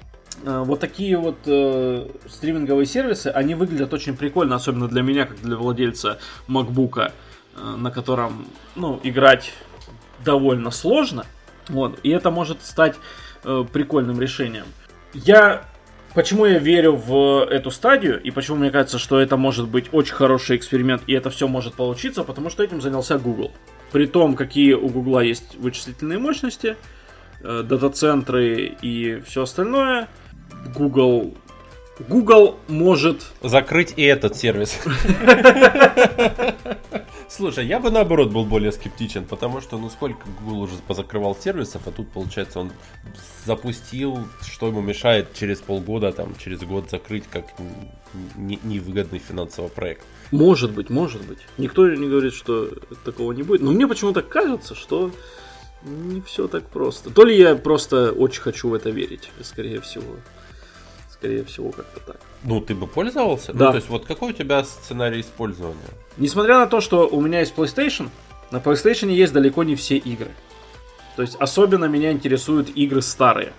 [0.45, 5.57] вот такие вот э, стриминговые сервисы, они выглядят очень прикольно, особенно для меня, как для
[5.57, 6.19] владельца
[6.49, 7.13] MacBook,
[7.57, 9.53] э, на котором, ну, играть
[10.25, 11.25] довольно сложно,
[11.69, 12.97] вот, и это может стать
[13.45, 14.67] э, прикольным решением.
[15.15, 15.65] Я
[16.15, 20.15] Почему я верю в эту стадию и почему мне кажется, что это может быть очень
[20.15, 23.51] хороший эксперимент и это все может получиться, потому что этим занялся Google.
[23.93, 26.77] При том, какие у Google есть вычислительные мощности,
[27.41, 30.09] э, дата-центры и все остальное,
[30.75, 31.35] Google
[32.09, 33.27] Google может...
[33.43, 34.79] Закрыть и этот сервис.
[37.29, 41.83] Слушай, я бы наоборот был более скептичен, потому что ну сколько Google уже позакрывал сервисов,
[41.87, 42.73] а тут получается он
[43.47, 47.47] запустил, что ему мешает через полгода, там, через год закрыть как
[48.37, 50.05] невыгодный финансовый проект.
[50.31, 51.39] Может быть, может быть.
[51.57, 52.69] Никто не говорит, что
[53.05, 53.63] такого не будет.
[53.63, 55.11] Но мне почему-то кажется, что
[55.85, 57.11] не все так просто.
[57.11, 60.17] То ли я просто очень хочу в это верить, скорее всего
[61.23, 62.17] скорее всего, как-то так.
[62.43, 63.53] Ну, ты бы пользовался?
[63.53, 63.67] Да.
[63.67, 65.79] Ну, то есть, вот какой у тебя сценарий использования?
[66.17, 68.09] Несмотря на то, что у меня есть PlayStation,
[68.51, 70.33] на PlayStation есть далеко не все игры.
[71.15, 73.53] То есть, особенно меня интересуют игры старые.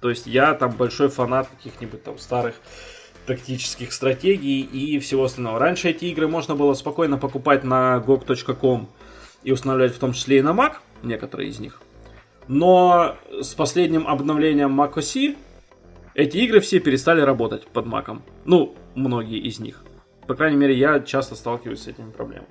[0.00, 2.54] То есть, я там большой фанат каких-нибудь там старых
[3.26, 5.58] тактических стратегий и всего остального.
[5.58, 8.88] Раньше эти игры можно было спокойно покупать на gog.com
[9.42, 11.82] и устанавливать в том числе и на Mac, некоторые из них.
[12.48, 15.36] Но с последним обновлением Mac OS
[16.14, 18.22] эти игры все перестали работать под маком.
[18.44, 19.84] Ну, многие из них.
[20.26, 22.48] По крайней мере, я часто сталкиваюсь с этими проблемами.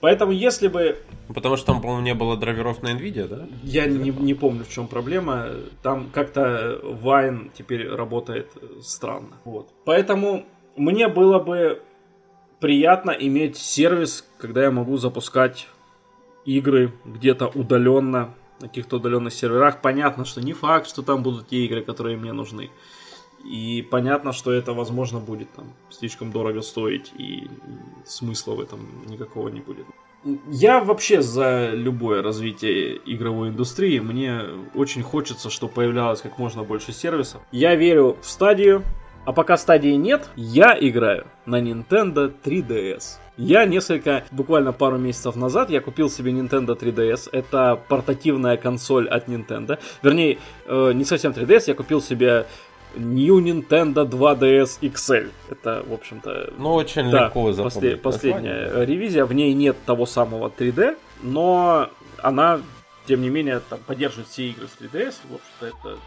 [0.00, 0.96] Поэтому, если бы...
[1.28, 3.48] Потому что там, по-моему, не было драйверов на NVIDIA, да?
[3.62, 5.48] Я не, не помню, в чем проблема.
[5.82, 8.50] Там как-то Wine теперь работает
[8.80, 9.36] странно.
[9.44, 9.68] Вот.
[9.84, 10.46] Поэтому
[10.76, 11.82] мне было бы
[12.60, 15.68] приятно иметь сервис, когда я могу запускать
[16.46, 19.80] игры где-то удаленно, на каких-то удаленных серверах.
[19.80, 22.70] Понятно, что не факт, что там будут те игры, которые мне нужны.
[23.44, 27.48] И понятно, что это, возможно, будет там слишком дорого стоить, и
[28.04, 29.86] смысла в этом никакого не будет.
[30.50, 33.98] Я вообще за любое развитие игровой индустрии.
[34.00, 34.42] Мне
[34.74, 37.40] очень хочется, чтобы появлялось как можно больше сервисов.
[37.52, 38.84] Я верю в стадию,
[39.24, 43.18] а пока стадии нет, я играю на Nintendo 3DS.
[43.40, 47.30] Я несколько, буквально пару месяцев назад, я купил себе Nintendo 3DS.
[47.32, 49.78] Это портативная консоль от Nintendo.
[50.02, 52.44] Вернее, э, не совсем 3DS, я купил себе
[52.96, 55.30] New Nintendo 2DS XL.
[55.48, 56.52] Это, в общем-то...
[56.58, 57.74] Ну, очень да, легко запомнить.
[57.74, 58.86] После, последняя название.
[58.86, 59.24] ревизия.
[59.24, 61.88] В ней нет того самого 3D, но
[62.18, 62.60] она,
[63.06, 65.14] тем не менее, там, поддерживает все игры с 3DS.
[65.30, 65.98] В общем-то, это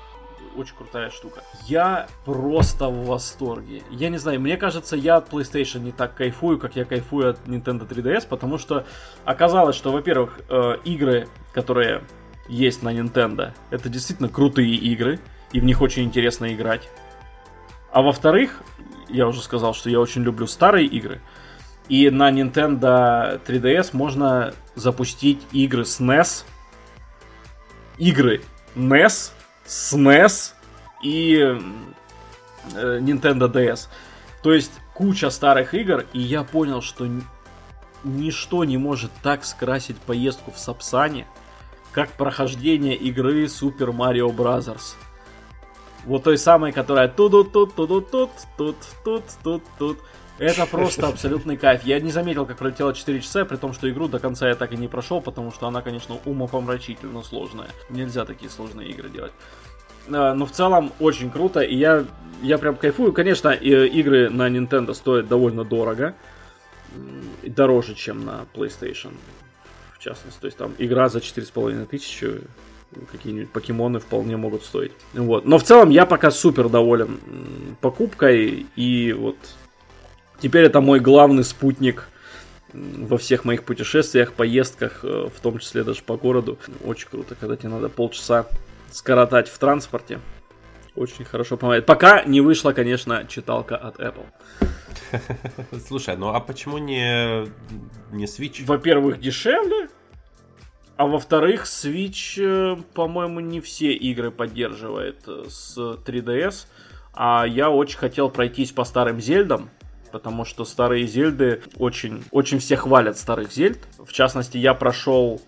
[0.56, 1.44] очень крутая штука.
[1.66, 3.84] Я просто в восторге.
[3.90, 7.48] Я не знаю, мне кажется, я от PlayStation не так кайфую, как я кайфую от
[7.48, 8.86] Nintendo 3DS, потому что
[9.26, 12.04] оказалось, что, во-первых, э, игры, которые
[12.48, 15.20] есть на Nintendo, это действительно крутые игры,
[15.52, 16.90] и в них очень интересно играть.
[17.92, 18.62] А во-вторых,
[19.10, 21.22] я уже сказал, что я очень люблю старые игры,
[21.90, 26.46] и на Nintendo 3DS можно запустить игры с NES,
[27.98, 28.42] игры
[28.76, 29.32] NES,
[29.66, 30.54] SNES
[31.02, 31.36] и
[32.76, 33.88] э, Nintendo DS.
[34.42, 37.08] То есть куча старых игр, и я понял, что
[38.04, 41.28] ничто не может так скрасить поездку в Сапсане,
[41.92, 44.96] как прохождение игры Super Mario Bros.
[46.06, 50.00] Вот той самой, которая тут тут тут тут тут тут тут тут тут
[50.40, 51.84] это просто абсолютный кайф.
[51.84, 54.74] Я не заметил, как пролетело 4 часа, при том, что игру до конца я так
[54.74, 57.70] и не прошел, потому что она, конечно, умопомрачительно сложная.
[57.90, 59.32] Нельзя такие сложные игры делать.
[60.12, 62.06] А, но в целом очень круто, и я,
[62.42, 63.14] я прям кайфую.
[63.14, 66.16] Конечно, игры на Nintendo стоят довольно дорого.
[67.44, 69.14] Дороже, чем на PlayStation,
[69.94, 70.40] в частности.
[70.40, 72.42] То есть там игра за 4,5 тысячи,
[73.12, 74.92] какие-нибудь покемоны вполне могут стоить.
[75.14, 75.46] Вот.
[75.46, 77.20] Но в целом я пока супер доволен
[77.82, 79.38] покупкой, и вот
[80.44, 82.10] Теперь это мой главный спутник
[82.74, 86.60] во всех моих путешествиях, поездках, э, в том числе даже по городу.
[86.84, 88.46] Очень круто, когда тебе надо полчаса
[88.92, 90.20] скоротать в транспорте.
[90.98, 91.86] Очень хорошо помогает.
[91.86, 94.26] Пока не вышла, конечно, читалка от Apple.
[95.88, 97.46] Слушай, ну а почему не,
[98.12, 98.66] не Switch?
[98.66, 99.88] Во-первых, дешевле.
[100.98, 106.68] А во-вторых, Switch, э, по-моему, не все игры поддерживает э, с 3DS.
[107.14, 109.70] А я очень хотел пройтись по старым Зельдам
[110.14, 113.80] потому что старые Зельды очень, очень все хвалят старых Зельд.
[113.98, 115.42] В частности, я прошел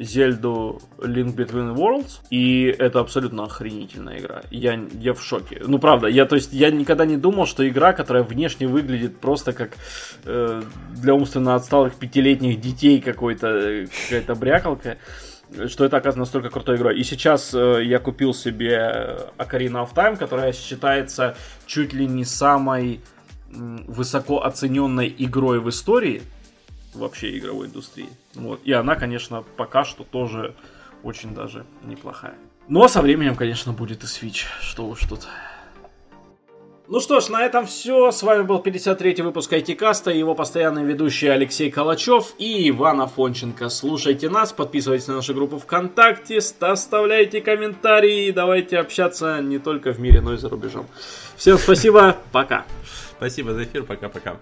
[0.00, 4.42] Зельду Link Between Worlds, и это абсолютно охренительная игра.
[4.50, 5.62] Я, я в шоке.
[5.64, 9.52] Ну, правда, я, то есть, я никогда не думал, что игра, которая внешне выглядит просто
[9.52, 9.74] как
[10.24, 10.62] э,
[10.96, 14.98] для умственно отсталых пятилетних детей какой-то, какая-то брякалка,
[15.68, 16.98] что это оказывается настолько крутой игрой.
[16.98, 21.36] И сейчас э, я купил себе Ocarina of Time, которая считается
[21.66, 23.00] чуть ли не самой
[23.50, 26.22] высоко оцененной игрой в истории
[26.94, 28.08] вообще игровой индустрии.
[28.34, 28.60] Вот.
[28.64, 30.54] И она, конечно, пока что тоже
[31.02, 32.34] очень даже неплохая.
[32.68, 34.44] Но со временем, конечно, будет и Switch.
[34.60, 35.26] Что уж тут.
[36.92, 38.10] Ну что ж, на этом все.
[38.10, 43.68] С вами был 53-й выпуск IT-каста, его постоянный ведущий Алексей Калачев и Иван Афонченко.
[43.68, 50.20] Слушайте нас, подписывайтесь на нашу группу ВКонтакте, оставляйте комментарии, давайте общаться не только в мире,
[50.20, 50.88] но и за рубежом.
[51.36, 52.66] Всем спасибо, пока.
[53.20, 54.38] Спасибо за эфир, пока-пока.